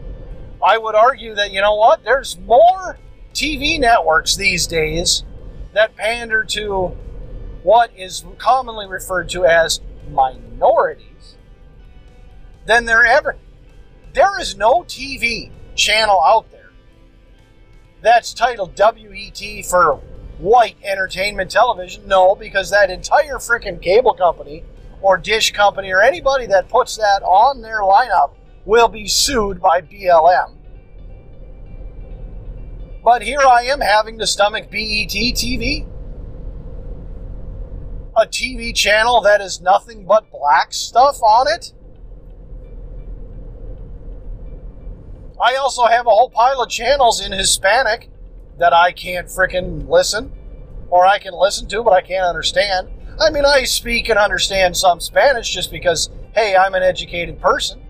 I 0.66 0.78
would 0.78 0.96
argue 0.96 1.36
that, 1.36 1.52
you 1.52 1.60
know 1.60 1.76
what? 1.76 2.04
There's 2.04 2.38
more 2.40 2.98
TV 3.34 3.80
networks 3.80 4.36
these 4.36 4.68
days 4.68 5.24
that 5.74 5.96
pander 5.96 6.44
to 6.44 6.96
what 7.64 7.92
is 7.96 8.26
commonly 8.38 8.88
referred 8.88 9.30
to 9.30 9.46
as 9.46 9.82
minorities 10.10 11.36
than 12.66 12.86
there 12.86 13.06
ever. 13.06 13.38
There 14.14 14.40
is 14.40 14.58
no 14.58 14.84
TV 14.84 15.52
channel 15.76 16.22
out 16.26 16.52
there 16.52 16.62
that's 18.02 18.34
titled 18.34 18.78
WET 18.78 19.66
for 19.66 20.02
white 20.40 20.76
entertainment 20.84 21.52
television. 21.52 22.08
No, 22.08 22.36
because 22.36 22.72
that 22.72 22.90
entire 22.90 23.36
freaking 23.36 23.82
cable 23.82 24.14
company 24.14 24.64
or 25.02 25.18
dish 25.18 25.52
company 25.52 25.92
or 25.92 26.02
anybody 26.02 26.48
that 26.48 26.68
puts 26.68 26.98
that 26.98 27.22
on 27.24 27.62
their 27.62 27.82
lineup 27.82 28.32
will 28.66 28.88
be 28.88 29.08
sued 29.08 29.62
by 29.62 29.82
BLM. 29.82 30.56
But 33.04 33.24
here 33.24 33.40
I 33.40 33.64
am 33.64 33.82
having 33.82 34.20
to 34.20 34.28
stomach 34.28 34.70
BET 34.70 35.10
TV. 35.10 35.88
A 38.16 38.28
TV 38.28 38.76
channel 38.76 39.22
that 39.22 39.42
is 39.42 39.60
nothing 39.62 40.06
but 40.06 40.30
black 40.32 40.74
stuff 40.74 41.22
on 41.24 41.48
it. 41.48 41.74
I 45.42 45.56
also 45.56 45.86
have 45.86 46.06
a 46.06 46.12
whole 46.12 46.30
pile 46.30 46.62
of 46.62 46.70
channels 46.70 47.20
in 47.20 47.32
Hispanic 47.32 48.10
that 48.60 48.74
I 48.74 48.92
can't 48.92 49.28
fricking 49.28 49.90
listen, 49.90 50.32
or 50.90 51.06
I 51.06 51.18
can 51.18 51.34
listen 51.34 51.68
to, 51.70 51.82
but 51.82 51.94
I 51.94 52.02
can't 52.02 52.26
understand. 52.26 52.90
I 53.20 53.32
mean, 53.32 53.46
I 53.46 53.64
speak 53.64 54.10
and 54.10 54.20
understand 54.20 54.78
some 54.78 55.00
Spanish 55.00 55.52
just 55.52 55.72
because, 55.72 56.12
hey, 56.36 56.56
I'm 56.56 56.76
an 56.76 56.84
educated 56.84 57.42
person. 57.42 57.82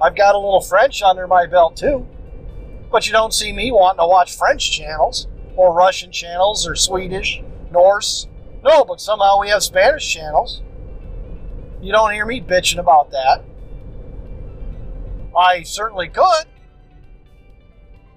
I've 0.00 0.16
got 0.16 0.34
a 0.34 0.38
little 0.38 0.60
French 0.60 1.02
under 1.02 1.28
my 1.28 1.46
belt 1.46 1.76
too. 1.76 2.08
But 2.92 3.06
you 3.06 3.12
don't 3.12 3.32
see 3.32 3.52
me 3.52 3.72
wanting 3.72 4.00
to 4.00 4.06
watch 4.06 4.36
French 4.36 4.70
channels, 4.70 5.26
or 5.56 5.72
Russian 5.72 6.12
channels, 6.12 6.68
or 6.68 6.76
Swedish, 6.76 7.42
Norse. 7.70 8.28
No, 8.62 8.84
but 8.84 9.00
somehow 9.00 9.40
we 9.40 9.48
have 9.48 9.62
Spanish 9.62 10.08
channels. 10.12 10.62
You 11.80 11.90
don't 11.90 12.12
hear 12.12 12.26
me 12.26 12.42
bitching 12.42 12.78
about 12.78 13.10
that. 13.10 13.42
I 15.36 15.62
certainly 15.62 16.08
could. 16.08 16.44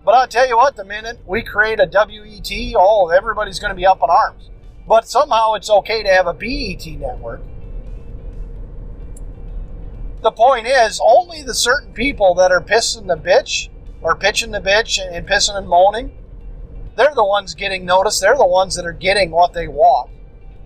But 0.03 0.13
I'll 0.13 0.27
tell 0.27 0.47
you 0.47 0.57
what, 0.57 0.75
the 0.75 0.85
minute 0.85 1.19
we 1.25 1.41
create 1.41 1.79
a 1.79 1.89
WET, 1.91 2.75
oh, 2.77 3.09
everybody's 3.09 3.59
going 3.59 3.71
to 3.71 3.75
be 3.75 3.87
up 3.87 4.01
in 4.03 4.09
arms. 4.09 4.51
But 4.87 5.07
somehow 5.07 5.53
it's 5.53 5.69
okay 5.69 6.03
to 6.03 6.09
have 6.09 6.27
a 6.27 6.33
BET 6.33 6.85
network. 6.85 7.41
The 10.21 10.31
point 10.31 10.67
is, 10.67 10.99
only 11.03 11.41
the 11.41 11.55
certain 11.55 11.93
people 11.93 12.35
that 12.35 12.51
are 12.51 12.61
pissing 12.61 13.07
the 13.07 13.17
bitch, 13.17 13.69
or 14.05 14.15
pitching 14.15 14.51
the 14.51 14.61
bitch 14.61 14.99
and 14.99 15.27
pissing 15.27 15.57
and 15.57 15.67
moaning, 15.67 16.15
they're 16.95 17.15
the 17.15 17.25
ones 17.25 17.55
getting 17.55 17.85
noticed. 17.85 18.21
They're 18.21 18.37
the 18.37 18.45
ones 18.45 18.75
that 18.75 18.85
are 18.85 18.93
getting 18.93 19.31
what 19.31 19.53
they 19.53 19.67
want 19.67 20.11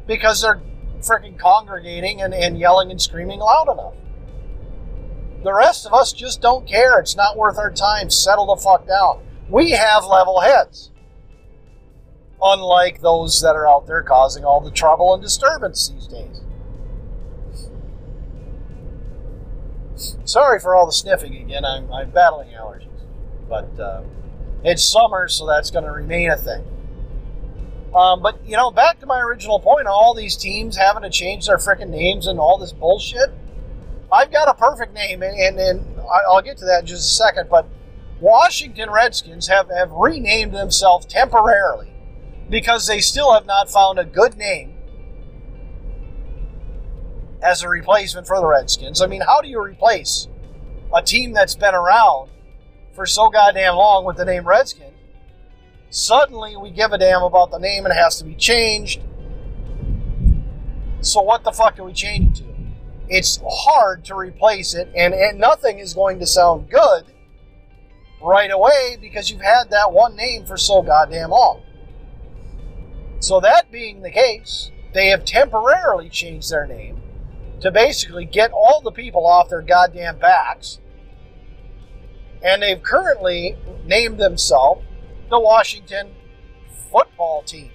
because 0.06 0.42
they're 0.42 0.62
freaking 1.00 1.40
congregating 1.40 2.22
and, 2.22 2.34
and 2.34 2.60
yelling 2.60 2.92
and 2.92 3.02
screaming 3.02 3.40
loud 3.40 3.70
enough. 3.72 3.94
The 5.44 5.54
rest 5.54 5.86
of 5.86 5.94
us 5.94 6.14
just 6.14 6.42
don't 6.42 6.68
care. 6.68 7.00
It's 7.00 7.16
not 7.16 7.38
worth 7.38 7.58
our 7.58 7.72
time. 7.72 8.10
Settle 8.10 8.54
the 8.54 8.62
fuck 8.62 8.86
down 8.86 9.22
we 9.50 9.72
have 9.72 10.06
level 10.06 10.42
heads. 10.42 10.92
Unlike 12.42 13.02
those 13.02 13.42
that 13.42 13.56
are 13.56 13.68
out 13.68 13.88
there 13.88 14.04
causing 14.04 14.46
all 14.46 14.62
the 14.62 14.72
trouble 14.72 15.14
and 15.14 15.22
disturbance 15.22 15.90
these 15.90 16.08
days. 16.08 16.42
Sorry 20.24 20.60
for 20.60 20.76
all 20.76 20.86
the 20.86 20.94
sniffing 20.94 21.36
again. 21.36 21.66
I'm, 21.66 21.92
I'm 21.92 22.12
battling 22.12 22.50
allergies. 22.50 22.89
But 23.50 23.80
uh, 23.80 24.04
it's 24.64 24.84
summer, 24.84 25.28
so 25.28 25.48
that's 25.48 25.72
going 25.72 25.86
to 25.86 25.92
remain 25.92 26.30
a 26.30 26.38
thing. 26.38 26.64
Um, 27.96 28.22
but, 28.22 28.46
you 28.46 28.56
know, 28.56 28.70
back 28.70 29.00
to 29.00 29.08
my 29.08 29.20
original 29.20 29.60
point 29.60 29.88
all 29.88 30.14
these 30.14 30.38
teams 30.38 30.78
having 30.78 31.02
to 31.02 31.10
change 31.10 31.48
their 31.48 31.58
freaking 31.58 31.90
names 31.90 32.28
and 32.28 32.40
all 32.40 32.60
this 32.60 32.72
bullshit. 32.72 33.32
I've 34.12 34.32
got 34.32 34.48
a 34.48 34.54
perfect 34.54 34.94
name, 34.94 35.24
and, 35.24 35.36
and, 35.36 35.60
and 35.60 36.00
I'll 36.28 36.42
get 36.42 36.58
to 36.58 36.66
that 36.66 36.82
in 36.82 36.86
just 36.86 37.12
a 37.12 37.16
second, 37.16 37.50
but 37.50 37.68
Washington 38.20 38.90
Redskins 38.92 39.48
have, 39.48 39.70
have 39.70 39.92
renamed 39.92 40.54
themselves 40.54 41.06
temporarily 41.06 41.92
because 42.50 42.86
they 42.86 43.00
still 43.00 43.34
have 43.34 43.46
not 43.46 43.70
found 43.70 43.98
a 43.98 44.06
good 44.06 44.38
name 44.38 44.76
as 47.42 47.64
a 47.64 47.70
replacement 47.70 48.28
for 48.28 48.40
the 48.40 48.46
Redskins. 48.46 49.02
I 49.02 49.08
mean, 49.08 49.22
how 49.22 49.42
do 49.42 49.48
you 49.48 49.62
replace 49.62 50.28
a 50.94 51.02
team 51.02 51.34
that's 51.34 51.56
been 51.56 51.74
around 51.74 52.30
for 53.00 53.06
so 53.06 53.30
goddamn 53.30 53.76
long 53.76 54.04
with 54.04 54.18
the 54.18 54.26
name 54.26 54.46
Redskins? 54.46 54.92
Suddenly 55.90 56.58
we 56.58 56.70
give 56.70 56.92
a 56.92 56.98
damn 56.98 57.24
about 57.24 57.50
the 57.50 57.58
name 57.58 57.86
and 57.86 57.94
it 57.94 57.96
has 57.96 58.18
to 58.18 58.26
be 58.26 58.36
changed. 58.36 59.02
So 61.00 61.22
what 61.22 61.46
the 61.46 61.54
fuck 61.54 61.78
do 61.78 61.86
we 61.86 61.94
change 61.94 62.42
it 62.42 62.44
to? 62.44 62.50
It's 63.08 63.40
hard 63.42 64.04
to 64.04 64.16
replace 64.16 64.74
it, 64.74 64.92
and, 64.98 65.14
and 65.14 65.40
nothing 65.40 65.80
is 65.80 65.94
going 65.94 66.20
to 66.20 66.28
sound 66.28 66.70
good 66.70 67.06
right 68.22 68.52
away 68.52 68.98
because 69.00 69.32
you've 69.32 69.40
had 69.40 69.70
that 69.70 69.94
one 69.94 70.18
name 70.18 70.46
for 70.46 70.58
so 70.58 70.82
goddamn 70.82 71.30
long. 71.30 71.62
So, 73.22 73.40
that 73.40 73.72
being 73.72 74.02
the 74.02 74.12
case, 74.12 74.72
they 74.94 75.08
have 75.08 75.24
temporarily 75.24 76.10
changed 76.10 76.52
their 76.52 76.68
name 76.68 77.02
to 77.62 77.72
basically 77.72 78.26
get 78.26 78.52
all 78.52 78.82
the 78.82 78.92
people 78.92 79.26
off 79.26 79.48
their 79.48 79.62
goddamn 79.62 80.20
backs. 80.20 80.80
And 82.44 82.62
they've 82.62 82.82
currently 82.82 83.58
named 83.86 84.20
themselves 84.20 84.86
the 85.30 85.40
Washington 85.40 86.16
football 86.92 87.44
team. 87.44 87.72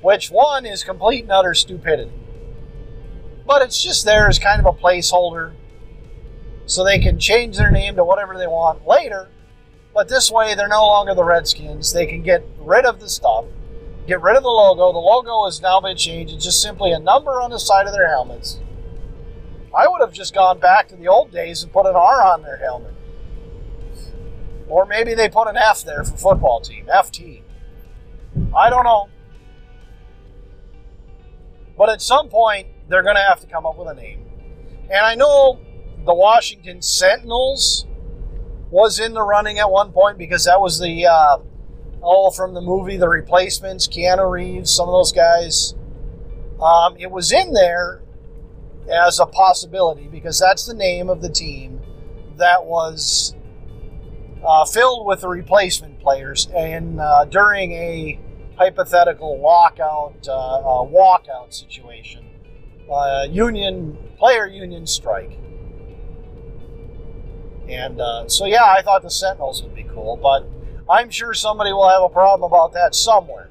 Which 0.00 0.30
one 0.30 0.66
is 0.66 0.84
complete 0.84 1.22
and 1.22 1.32
utter 1.32 1.54
stupidity. 1.54 2.12
But 3.46 3.62
it's 3.62 3.82
just 3.82 4.04
there 4.04 4.28
as 4.28 4.38
kind 4.38 4.60
of 4.60 4.66
a 4.66 4.78
placeholder 4.78 5.54
so 6.66 6.82
they 6.82 6.98
can 6.98 7.18
change 7.18 7.56
their 7.56 7.70
name 7.70 7.96
to 7.96 8.04
whatever 8.04 8.36
they 8.38 8.46
want 8.46 8.86
later. 8.86 9.28
But 9.92 10.08
this 10.08 10.30
way, 10.30 10.54
they're 10.54 10.68
no 10.68 10.86
longer 10.86 11.14
the 11.14 11.24
Redskins. 11.24 11.92
They 11.92 12.06
can 12.06 12.22
get 12.22 12.44
rid 12.58 12.84
of 12.84 13.00
the 13.00 13.08
stuff, 13.08 13.44
get 14.06 14.20
rid 14.20 14.36
of 14.36 14.42
the 14.42 14.48
logo. 14.48 14.92
The 14.92 14.98
logo 14.98 15.44
has 15.44 15.60
now 15.60 15.80
been 15.80 15.96
changed. 15.96 16.34
It's 16.34 16.44
just 16.44 16.60
simply 16.60 16.92
a 16.92 16.98
number 16.98 17.40
on 17.40 17.50
the 17.50 17.58
side 17.58 17.86
of 17.86 17.92
their 17.92 18.08
helmets. 18.08 18.58
I 19.76 19.88
would 19.88 20.00
have 20.00 20.12
just 20.12 20.34
gone 20.34 20.58
back 20.58 20.88
to 20.88 20.96
the 20.96 21.08
old 21.08 21.32
days 21.32 21.62
and 21.62 21.72
put 21.72 21.86
an 21.86 21.96
R 21.96 22.22
on 22.22 22.42
their 22.42 22.56
helmet. 22.58 22.94
Or 24.68 24.86
maybe 24.86 25.14
they 25.14 25.28
put 25.28 25.48
an 25.48 25.56
F 25.56 25.82
there 25.82 26.04
for 26.04 26.16
football 26.16 26.60
team, 26.60 26.86
FT. 26.86 27.42
I 28.56 28.70
don't 28.70 28.84
know. 28.84 29.08
But 31.76 31.90
at 31.90 32.00
some 32.00 32.28
point, 32.28 32.68
they're 32.88 33.02
going 33.02 33.16
to 33.16 33.22
have 33.22 33.40
to 33.40 33.46
come 33.46 33.66
up 33.66 33.76
with 33.76 33.88
a 33.88 33.94
name. 33.94 34.24
And 34.90 35.00
I 35.00 35.14
know 35.14 35.58
the 36.04 36.14
Washington 36.14 36.82
Sentinels 36.82 37.86
was 38.70 38.98
in 38.98 39.12
the 39.12 39.22
running 39.22 39.58
at 39.58 39.70
one 39.70 39.92
point 39.92 40.18
because 40.18 40.44
that 40.44 40.60
was 40.60 40.78
the 40.78 41.06
uh, 41.06 41.38
all 42.00 42.30
from 42.30 42.54
the 42.54 42.60
movie 42.60 42.96
The 42.96 43.08
Replacements, 43.08 43.88
Keanu 43.88 44.30
Reeves, 44.30 44.70
some 44.70 44.88
of 44.88 44.92
those 44.92 45.12
guys. 45.12 45.74
Um, 46.60 46.96
it 46.98 47.10
was 47.10 47.32
in 47.32 47.52
there 47.52 48.03
as 48.88 49.18
a 49.18 49.26
possibility 49.26 50.08
because 50.08 50.38
that's 50.38 50.66
the 50.66 50.74
name 50.74 51.08
of 51.08 51.22
the 51.22 51.28
team 51.28 51.80
that 52.36 52.64
was 52.64 53.34
uh, 54.44 54.64
filled 54.64 55.06
with 55.06 55.20
the 55.20 55.28
replacement 55.28 56.00
players. 56.00 56.48
And 56.54 57.00
uh, 57.00 57.24
during 57.24 57.72
a 57.72 58.20
hypothetical 58.56 59.40
lockout 59.40 60.28
uh, 60.28 60.84
walkout 60.86 61.52
situation 61.52 62.24
uh, 62.90 63.26
union 63.28 63.98
player 64.16 64.46
union 64.46 64.86
strike. 64.86 65.38
And 67.68 68.00
uh, 68.00 68.28
so 68.28 68.44
yeah 68.44 68.64
i 68.64 68.82
thought 68.82 69.02
the 69.02 69.10
sentinels 69.10 69.62
would 69.62 69.74
be 69.74 69.84
cool 69.84 70.16
but 70.16 70.48
i'm 70.88 71.10
sure 71.10 71.34
somebody 71.34 71.72
will 71.72 71.88
have 71.88 72.02
a 72.02 72.08
problem 72.08 72.46
about 72.46 72.72
that 72.74 72.94
somewhere. 72.94 73.50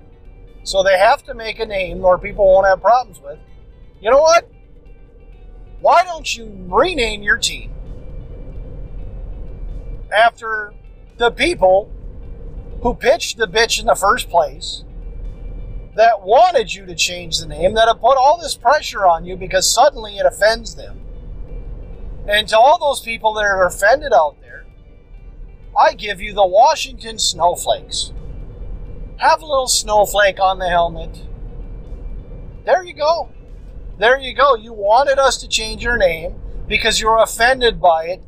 So 0.64 0.84
they 0.84 0.98
have 0.98 1.24
to 1.24 1.34
make 1.34 1.60
a 1.60 1.66
name 1.66 2.06
or 2.06 2.18
people 2.18 2.46
won't 2.46 2.68
have 2.68 2.82
problems 2.82 3.20
with. 3.20 3.40
You 4.00 4.10
know 4.10 4.22
what 4.22 4.50
why 5.84 6.02
don't 6.06 6.38
you 6.38 6.50
rename 6.70 7.22
your 7.22 7.38
team 7.38 7.70
after 10.16 10.74
the 11.18 11.30
people 11.30 11.92
who 12.82 12.94
pitched 12.94 13.38
the 13.38 13.48
bitch 13.48 13.82
in 13.82 13.86
the 13.86 13.94
first 13.94 14.30
place, 14.30 14.86
that 15.98 16.22
wanted 16.22 16.74
you 16.74 16.86
to 16.86 16.96
change 16.96 17.38
the 17.38 17.46
name, 17.46 17.74
that 17.74 17.90
have 17.90 18.00
put 18.00 18.16
all 18.16 18.40
this 18.42 18.56
pressure 18.56 19.06
on 19.06 19.26
you 19.26 19.36
because 19.36 19.70
suddenly 19.70 20.18
it 20.18 20.26
offends 20.26 20.76
them. 20.76 21.02
And 22.30 22.48
to 22.48 22.58
all 22.58 22.80
those 22.80 23.02
people 23.02 23.34
that 23.34 23.44
are 23.44 23.66
offended 23.66 24.14
out 24.14 24.38
there, 24.40 24.66
I 25.78 25.96
give 25.96 26.22
you 26.22 26.34
the 26.34 26.48
Washington 26.48 27.20
Snowflakes. 27.20 28.14
Have 29.18 29.42
a 29.42 29.46
little 29.46 29.68
snowflake 29.68 30.40
on 30.40 30.60
the 30.60 30.70
helmet. 30.70 31.24
There 32.66 32.84
you 32.84 32.94
go. 32.94 33.33
There 34.04 34.20
you 34.20 34.34
go. 34.34 34.56
You 34.56 34.74
wanted 34.74 35.18
us 35.18 35.38
to 35.38 35.48
change 35.48 35.82
your 35.82 35.96
name 35.96 36.36
because 36.68 37.00
you 37.00 37.08
were 37.08 37.24
offended 37.24 37.80
by 37.80 38.08
it 38.08 38.22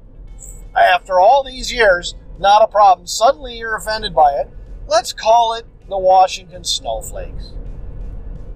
after 0.74 1.20
all 1.20 1.44
these 1.44 1.70
years. 1.70 2.16
Not 2.40 2.62
a 2.62 2.68
problem. 2.68 3.08
Suddenly 3.08 3.58
you're 3.58 3.76
offended 3.76 4.16
by 4.16 4.36
it. 4.36 4.50
Let's 4.88 5.12
call 5.12 5.54
it 5.56 5.66
the 5.90 5.98
Washington 5.98 6.64
Snowflakes. 6.64 7.52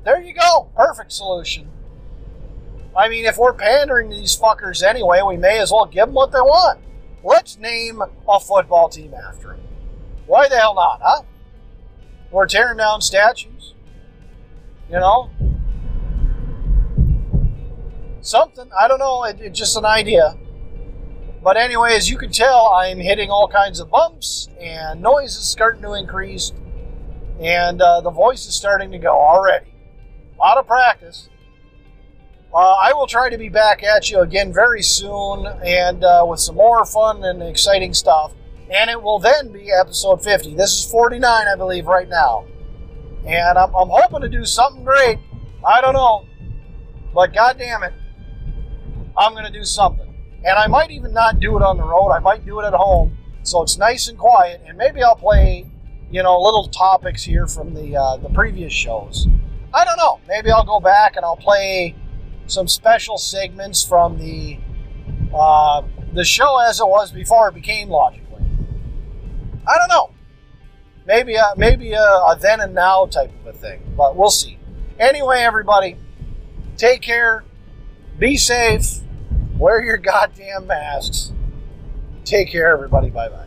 There 0.06 0.22
you 0.22 0.34
go. 0.34 0.70
Perfect 0.78 1.12
solution. 1.12 1.70
I 2.98 3.10
mean, 3.10 3.26
if 3.26 3.38
we're 3.38 3.52
pandering 3.52 4.10
to 4.12 4.16
these 4.16 4.38
fuckers 4.38 4.82
anyway, 4.82 5.20
we 5.22 5.36
may 5.36 5.60
as 5.60 5.74
well 5.74 5.88
give 5.88 6.06
them 6.06 6.16
what 6.16 6.32
they 6.32 6.40
want. 6.40 6.80
Let's 7.22 7.58
name 7.58 8.02
a 8.30 8.40
football 8.40 8.88
team 8.88 9.14
after 9.14 9.50
them. 9.50 9.60
Why 10.26 10.48
the 10.48 10.56
hell 10.56 10.74
not, 10.74 11.02
huh? 11.04 11.24
We're 12.32 12.48
tearing 12.48 12.78
down 12.78 13.02
statues. 13.02 13.74
You 14.90 15.02
know? 15.02 15.30
Something. 18.30 18.70
I 18.80 18.88
don't 18.88 19.00
know. 19.00 19.24
It, 19.24 19.40
it's 19.42 19.58
just 19.58 19.76
an 19.76 19.86
idea. 19.86 20.38
But 21.44 21.58
anyway, 21.58 21.94
as 21.96 22.10
you 22.10 22.18
can 22.18 22.32
tell, 22.32 22.68
I'm 22.68 23.00
hitting 23.00 23.30
all 23.30 23.48
kinds 23.48 23.80
of 23.80 23.90
bumps, 23.90 24.50
and 24.60 25.02
noise 25.02 25.36
is 25.36 25.48
starting 25.48 25.82
to 25.84 25.94
increase, 25.94 26.52
and 27.40 27.82
uh, 27.82 28.02
the 28.02 28.12
voice 28.12 28.46
is 28.46 28.56
starting 28.56 28.92
to 28.92 28.98
go 28.98 29.18
already. 29.18 29.74
A 30.36 30.38
lot 30.38 30.58
of 30.58 30.68
practice. 30.68 31.30
Uh, 32.54 32.58
I 32.58 32.94
will 32.94 33.08
try 33.08 33.30
to 33.30 33.38
be 33.38 33.48
back 33.48 33.84
at 33.84 34.10
you 34.10 34.20
again 34.20 34.52
very 34.52 34.82
soon, 34.82 35.46
and 35.64 36.04
uh, 36.04 36.26
with 36.28 36.40
some 36.40 36.56
more 36.56 36.84
fun 36.86 37.24
and 37.24 37.42
exciting 37.42 37.94
stuff. 37.94 38.34
And 38.70 38.90
it 38.90 39.02
will 39.02 39.20
then 39.20 39.52
be 39.52 39.72
episode 39.72 40.24
50. 40.24 40.56
This 40.56 40.74
is 40.74 40.92
49, 40.92 41.48
I 41.48 41.56
believe, 41.56 41.88
right 41.88 42.08
now. 42.08 42.46
And 43.26 43.58
I'm, 43.58 43.74
I'm 43.76 43.90
hoping 43.90 44.22
to 44.22 44.30
do 44.30 44.46
something 44.46 44.84
great. 44.84 45.18
I 45.68 45.82
don't 45.82 45.94
know. 45.94 46.26
But 47.14 47.34
God 47.34 47.58
damn 47.58 47.82
it. 47.84 47.94
I'm 49.20 49.34
going 49.34 49.46
to 49.46 49.52
do 49.52 49.66
something. 49.66 50.08
And 50.46 50.58
I 50.58 50.68
might 50.68 50.90
even 50.92 51.14
not 51.14 51.40
do 51.40 51.58
it 51.58 51.62
on 51.62 51.78
the 51.78 51.84
road. 51.84 52.12
I 52.12 52.20
might 52.20 52.46
do 52.46 52.62
it 52.62 52.66
at 52.66 52.74
home. 52.74 53.18
So 53.44 53.62
it's 53.62 53.78
nice 53.78 54.08
and 54.08 54.18
quiet. 54.18 54.62
And 54.66 54.78
maybe 54.78 55.04
I'll 55.04 55.16
play, 55.16 55.66
you 56.10 56.24
know, 56.24 56.40
little 56.40 56.70
topics 56.70 57.24
here 57.24 57.46
from 57.46 57.74
the, 57.74 57.98
uh, 57.98 58.18
the 58.18 58.30
previous 58.30 58.72
shows. 58.72 59.28
I 59.74 59.84
don't 59.84 59.98
know. 59.98 60.20
Maybe 60.28 60.50
I'll 60.50 60.66
go 60.66 60.80
back 60.80 61.18
and 61.18 61.26
I'll 61.26 61.36
play 61.36 61.96
some 62.48 62.68
special 62.68 63.18
segments 63.18 63.84
from 63.84 64.18
the 64.18 64.60
uh, 65.34 65.84
the 66.14 66.24
show 66.26 66.58
as 66.60 66.80
it 66.80 66.88
was 66.88 67.12
before 67.12 67.50
it 67.50 67.54
became 67.54 67.90
Logic 67.90 68.24
Lane. 68.32 69.62
I 69.68 69.78
don't 69.78 69.90
know. 69.90 70.12
Maybe 71.06 71.36
a, 71.36 71.54
maybe 71.56 71.94
a, 71.94 72.02
a 72.02 72.38
then 72.40 72.60
and 72.62 72.74
now 72.74 73.06
type 73.06 73.32
of 73.42 73.48
a 73.48 73.58
thing, 73.58 73.94
but 73.96 74.16
we'll 74.16 74.30
see. 74.32 74.58
Anyway, 75.00 75.40
everybody, 75.40 75.98
take 76.78 77.02
care, 77.02 77.44
be 78.18 78.38
safe, 78.38 79.02
Wear 79.60 79.84
your 79.84 79.98
goddamn 79.98 80.68
masks. 80.68 81.34
Take 82.24 82.48
care, 82.48 82.72
everybody. 82.72 83.10
Bye 83.10 83.28
bye. 83.28 83.46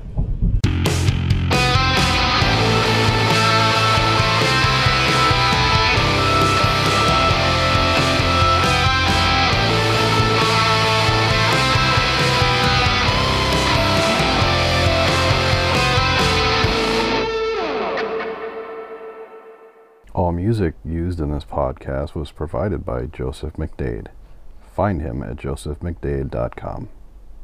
All 20.15 20.31
music 20.33 20.75
used 20.85 21.21
in 21.21 21.31
this 21.33 21.45
podcast 21.47 22.15
was 22.15 22.31
provided 22.31 22.85
by 22.85 23.07
Joseph 23.07 23.55
McDade. 23.55 24.09
Find 24.73 25.03
him 25.03 25.23
at 25.23 25.37
josephmcdade.com. 25.37 26.89